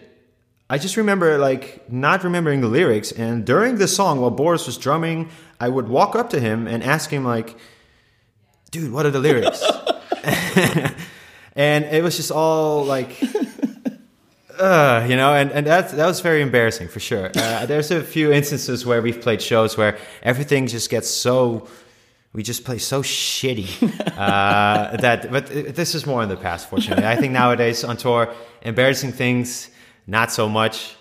[0.71, 3.11] I just remember like not remembering the lyrics.
[3.13, 6.83] And during the song, while Boris was drumming, I would walk up to him and
[6.83, 7.57] ask him like,
[8.71, 9.63] "Dude, what are the lyrics?"
[11.57, 13.17] and it was just all like.
[14.59, 17.31] Uh, you know, and, and that that was very embarrassing for sure.
[17.33, 21.69] Uh, there's a few instances where we've played shows where everything just gets so
[22.33, 23.71] we just play so shitty
[24.19, 25.31] uh, that.
[25.31, 27.07] But this is more in the past, fortunately.
[27.07, 29.71] I think nowadays on tour, embarrassing things
[30.09, 30.98] not so much.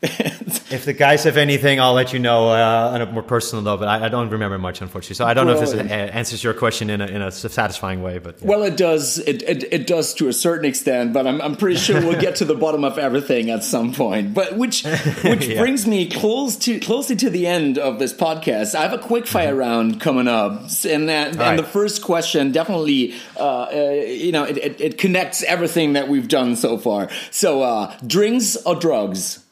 [0.02, 3.80] if the guys have anything, I'll let you know uh, on a more personal note.
[3.80, 5.16] But I, I, don't remember much, unfortunately.
[5.16, 8.00] So I don't well, know if this answers your question in a, in a satisfying
[8.00, 8.18] way.
[8.18, 8.46] But yeah.
[8.46, 9.18] well, it does.
[9.18, 11.12] It, it, it does to a certain extent.
[11.12, 14.34] But I'm, I'm pretty sure we'll get to the bottom of everything at some point.
[14.34, 14.84] But which
[15.24, 15.60] which yeah.
[15.60, 18.76] brings me close to closely to the end of this podcast.
[18.76, 19.58] I have a quick fire mm-hmm.
[19.58, 21.56] round coming up, and that and right.
[21.56, 26.28] the first question definitely, uh, uh, you know, it, it, it, connects everything that we've
[26.28, 27.08] done so far.
[27.30, 29.44] So, uh, drinks or drugs?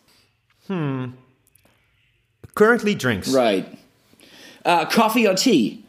[0.67, 1.07] Hmm.
[2.55, 3.33] Currently drinks.
[3.33, 3.79] Right.
[4.65, 5.85] Uh, coffee or tea?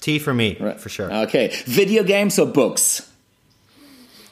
[0.00, 0.80] Tea for me, right.
[0.80, 1.12] for sure.
[1.12, 1.52] Okay.
[1.66, 3.10] Video games or books?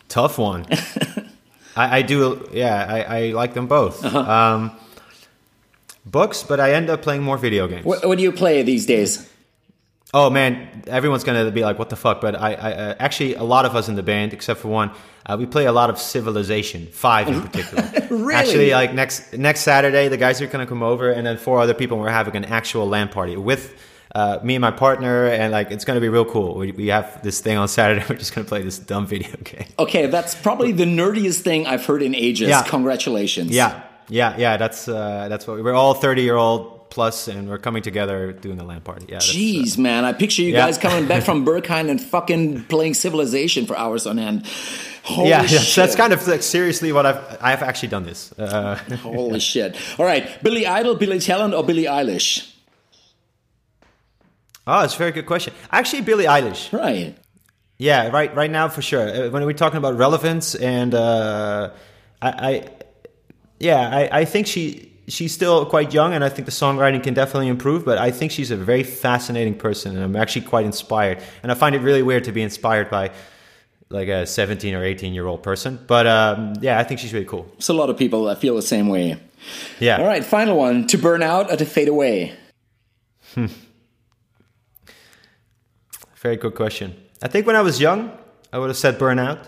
[0.09, 0.67] Tough one.
[1.77, 4.05] I, I, do, yeah, I, I, like them both.
[4.05, 4.19] Uh-huh.
[4.19, 4.73] Um,
[6.07, 7.85] books, but I end up playing more video games.
[7.85, 9.29] What, what do you play these days?
[10.17, 13.43] Oh man, everyone's gonna be like, "What the fuck?" But I, I uh, actually, a
[13.43, 14.93] lot of us in the band, except for one,
[15.27, 17.85] uh, we play a lot of Civilization Five in particular.
[18.11, 18.35] really?
[18.35, 21.75] Actually, like next next Saturday, the guys are gonna come over, and then four other
[21.75, 21.97] people.
[21.97, 23.75] And We're having an actual LAN party with
[24.15, 26.55] uh, me and my partner, and like it's gonna be real cool.
[26.55, 28.05] We, we have this thing on Saturday.
[28.09, 29.67] We're just gonna play this dumb video game.
[29.81, 32.51] Okay, that's probably the nerdiest thing I've heard in ages.
[32.51, 32.63] Yeah.
[32.63, 33.51] Congratulations.
[33.51, 34.57] Yeah, yeah, yeah.
[34.59, 38.33] That's uh, that's what we, we're all thirty year old plus, and we're coming together
[38.33, 39.07] doing a LAN party.
[39.09, 39.19] Yeah.
[39.19, 40.65] Jeez, uh, man, I picture you yeah.
[40.65, 44.47] guys coming back from Berghain and fucking playing Civilization for hours on end.
[45.03, 45.75] Holy yeah, shit.
[45.75, 48.33] that's kind of like seriously what I've I've actually done this.
[48.39, 49.77] Uh, Holy shit!
[49.99, 52.51] All right, Billy Idol, Billy Talent, or Billie Eilish?
[54.67, 55.53] Oh, it's a very good question.
[55.71, 56.73] Actually, Billie Eilish.
[56.73, 57.19] Right.
[57.77, 58.35] Yeah, right.
[58.35, 59.27] Right now, for sure.
[59.27, 61.71] Uh, when we're talking about relevance, and uh,
[62.23, 62.71] I, I,
[63.59, 67.15] yeah, I, I think she she's still quite young, and I think the songwriting can
[67.15, 67.85] definitely improve.
[67.85, 71.23] But I think she's a very fascinating person, and I'm actually quite inspired.
[71.43, 73.11] And I find it really weird to be inspired by
[73.91, 75.79] like a 17 or 18 year old person.
[75.87, 77.47] But um, yeah, I think she's really cool.
[77.59, 79.21] So a lot of people that feel the same way.
[79.79, 79.99] Yeah.
[79.99, 82.35] All right, final one: to burn out or to fade away.
[83.35, 83.47] Hmm.
[86.17, 86.95] Very good question.
[87.23, 88.11] I think when I was young,
[88.53, 89.47] I would have said burnout.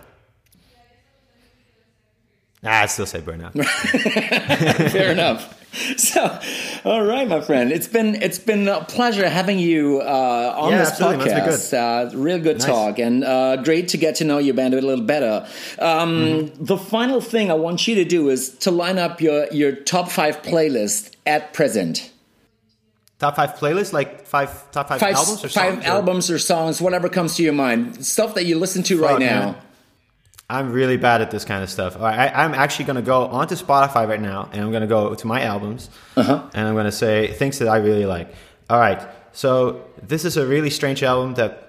[2.65, 3.53] Ah, I still say burnout.
[4.91, 5.53] Fair enough.
[5.99, 6.41] So,
[6.85, 10.79] all right, my friend, it's been it's been a pleasure having you uh, on yeah,
[10.79, 11.27] this absolutely.
[11.27, 11.75] podcast.
[11.75, 12.67] Uh, real good nice.
[12.67, 15.47] talk, and uh, great to get to know your band a little better.
[15.79, 16.65] Um, mm-hmm.
[16.65, 20.11] The final thing I want you to do is to line up your your top
[20.11, 22.11] five playlist at present.
[23.19, 26.35] Top five playlists, like five top five, five albums or five songs, albums or?
[26.35, 26.39] or?
[26.39, 28.05] songs, whatever comes to your mind.
[28.05, 29.53] Stuff that you listen to Fuck, right now.
[29.53, 29.63] Man.
[30.49, 32.01] I'm really bad at this kind of stuff.
[32.01, 35.13] I, am actually going to go onto Spotify right now, and I'm going to go
[35.15, 36.51] to my albums, uh-huh.
[36.55, 38.33] and I'm going to say things that I really like.
[38.71, 41.67] All right, so this is a really strange album that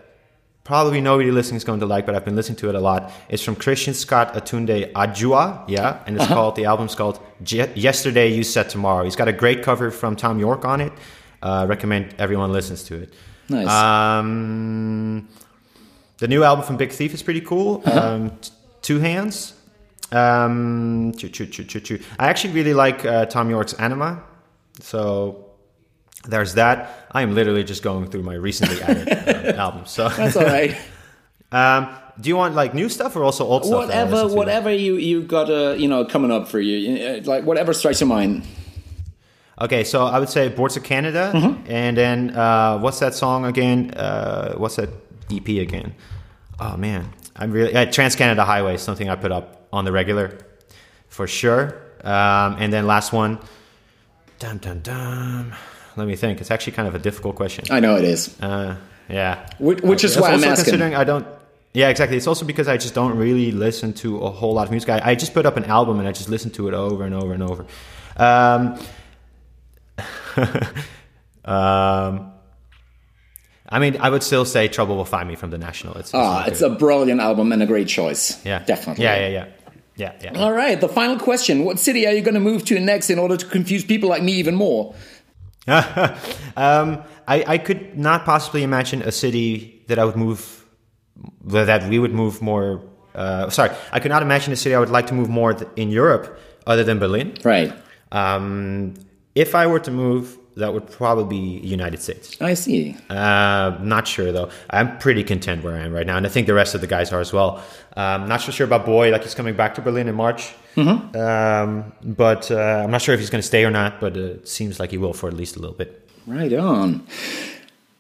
[0.64, 3.12] probably nobody listening is going to like, but I've been listening to it a lot.
[3.30, 6.36] It's from Christian Scott Atunde Adjuah, yeah, and it's uh-huh.
[6.36, 10.38] called the album's called "Yesterday You Said Tomorrow." He's got a great cover from Thom
[10.38, 10.94] Yorke on it.
[11.42, 13.14] Uh, recommend everyone listens to it.
[13.50, 13.68] Nice.
[13.68, 15.28] Um,
[16.20, 17.82] the new album from Big Thief is pretty cool.
[17.86, 18.00] Uh-huh.
[18.00, 18.40] Um,
[18.88, 19.54] two hands.
[20.14, 24.24] Um, choo, choo, choo, I actually really like uh, Thom Yorke's Anima.
[24.80, 25.50] So
[26.24, 27.08] there's that.
[27.12, 29.92] I am literally just going through my recently added uh, albums.
[29.92, 30.78] So that's all right.
[31.52, 31.90] um,
[32.22, 33.88] do you want like new stuff or also old stuff?
[33.88, 38.00] Whatever, whatever you you got uh, you know coming up for you, like whatever strikes
[38.00, 38.48] your mind.
[39.60, 41.70] Okay, so I would say Boards of Canada, mm-hmm.
[41.70, 43.92] and then uh, what's that song again?
[43.92, 44.90] Uh, what's that
[45.30, 45.94] EP again?
[46.60, 50.38] Oh man, I'm really uh, Trans Canada Highway, something I put up on the regular
[51.08, 51.82] for sure.
[52.04, 53.40] Um, and then last one,
[54.40, 55.54] dum dum dum.
[55.96, 56.42] Let me think.
[56.42, 57.66] It's actually kind of a difficult question.
[57.72, 58.40] I know it is.
[58.42, 58.78] Uh,
[59.10, 60.66] yeah, which, which is why I'm asking.
[60.66, 61.28] Considering I don't.
[61.74, 62.18] Yeah, exactly.
[62.18, 64.90] It's also because I just don't really listen to a whole lot of music.
[64.90, 67.14] I, I just put up an album and I just listen to it over and
[67.14, 67.66] over and over.
[68.16, 68.80] Um,
[71.46, 72.34] um,
[73.70, 75.96] I mean, I would still say "Trouble Will Find Me" from the National.
[75.96, 78.44] It's, ah, it's a brilliant album and a great choice.
[78.46, 79.04] Yeah, definitely.
[79.04, 79.48] Yeah, yeah, yeah.
[79.98, 80.40] Yeah, yeah.
[80.40, 80.80] All right.
[80.80, 83.46] The final question: What city are you going to move to next in order to
[83.46, 84.94] confuse people like me even more?
[85.68, 90.66] um, I, I could not possibly imagine a city that I would move,
[91.46, 92.84] that we would move more.
[93.14, 95.90] Uh, sorry, I could not imagine a city I would like to move more in
[95.90, 97.36] Europe other than Berlin.
[97.44, 97.74] Right.
[98.12, 98.94] Um,
[99.36, 102.40] if I were to move, that would probably be United States.
[102.42, 102.96] I see.
[103.10, 104.50] Uh, not sure though.
[104.70, 106.88] I'm pretty content where I am right now, and I think the rest of the
[106.88, 107.64] guys are as well.
[107.96, 110.54] Um, not so sure about Boy, like he's coming back to Berlin in March.
[110.76, 111.18] Mm-hmm.
[111.18, 114.00] Um, but uh, I'm not sure if he's going to stay or not.
[114.00, 116.08] But it seems like he will for at least a little bit.
[116.28, 117.08] Right on.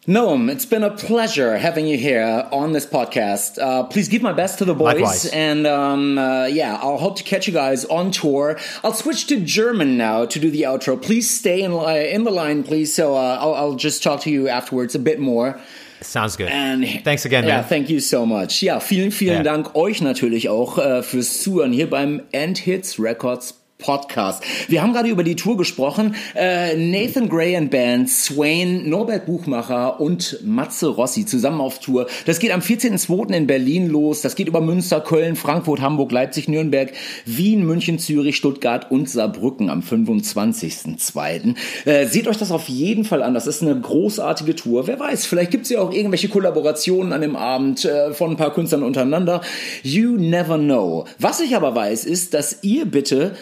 [0.07, 3.59] Noam, it's been a pleasure having you here on this podcast.
[3.61, 4.93] Uh, please give my best to the boys.
[4.93, 5.25] Likewise.
[5.25, 8.57] And um, uh, yeah, I'll hope to catch you guys on tour.
[8.85, 10.95] I'll switch to German now to do the outro.
[11.01, 12.93] Please stay in, li- in the line, please.
[12.93, 15.59] So uh, I'll, I'll just talk to you afterwards a bit more.
[15.99, 16.47] Sounds good.
[16.49, 17.63] And Thanks again, man.
[17.65, 18.61] thank you so much.
[18.61, 19.43] Ja, vielen, vielen Ja.
[19.43, 24.43] Dank euch natürlich auch äh, fürs Zuhören hier beim Endhits Records Podcast.
[24.67, 26.15] Wir haben gerade über die Tour gesprochen.
[26.35, 32.07] Äh, Nathan Gray and Band, Swain, Norbert Buchmacher und Matze Rossi zusammen auf Tour.
[32.25, 33.33] Das geht am 14.02.
[33.33, 34.21] in Berlin los.
[34.21, 36.91] Das geht über Münster, Köln, Frankfurt, Hamburg, Leipzig, Nürnberg,
[37.25, 41.55] Wien, München, Zürich, Stuttgart und Saarbrücken am 25.02.
[41.85, 43.35] Äh, seht euch das auf jeden Fall an.
[43.35, 44.87] Das ist eine großartige Tour.
[44.87, 48.37] Wer weiß, vielleicht gibt es ja auch irgendwelche Kollaborationen an dem Abend äh, von ein
[48.37, 49.41] paar Künstlern untereinander.
[49.83, 51.05] You never know.
[51.19, 53.35] Was ich aber weiß, ist, dass ihr bitte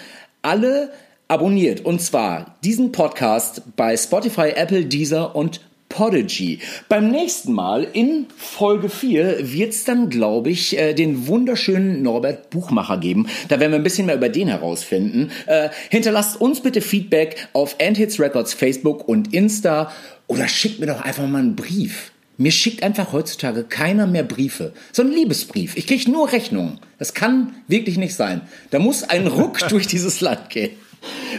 [0.45, 0.91] alle
[1.27, 1.83] abonniert.
[1.83, 6.59] Und zwar diesen Podcast bei Spotify, Apple, Deezer und Podigy.
[6.89, 12.49] Beim nächsten Mal in Folge 4 wird es dann, glaube ich, äh, den wunderschönen Norbert
[12.49, 13.27] Buchmacher geben.
[13.47, 15.31] Da werden wir ein bisschen mehr über den herausfinden.
[15.45, 19.91] Äh, hinterlasst uns bitte Feedback auf Endhits Records Facebook und Insta
[20.27, 22.11] oder schickt mir doch einfach mal einen Brief.
[22.37, 24.73] Mir schickt einfach heutzutage keiner mehr Briefe.
[24.91, 25.77] So ein Liebesbrief.
[25.77, 26.79] Ich kriege nur Rechnungen.
[26.99, 28.41] Das kann wirklich nicht sein.
[28.71, 30.71] Da muss ein Ruck durch dieses Land gehen.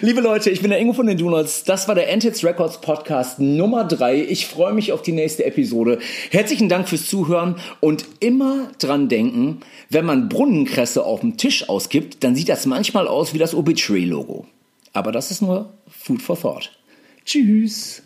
[0.01, 1.65] Liebe Leute, ich bin der Ingo von den Donuts.
[1.65, 4.23] Das war der Endhits Records Podcast Nummer 3.
[4.23, 5.99] Ich freue mich auf die nächste Episode.
[6.31, 12.25] Herzlichen Dank fürs Zuhören und immer dran denken, wenn man Brunnenkresse auf dem Tisch ausgibt,
[12.25, 14.47] dann sieht das manchmal aus wie das Obituary-Logo.
[14.93, 16.71] Aber das ist nur Food for Thought.
[17.25, 18.03] Tschüss.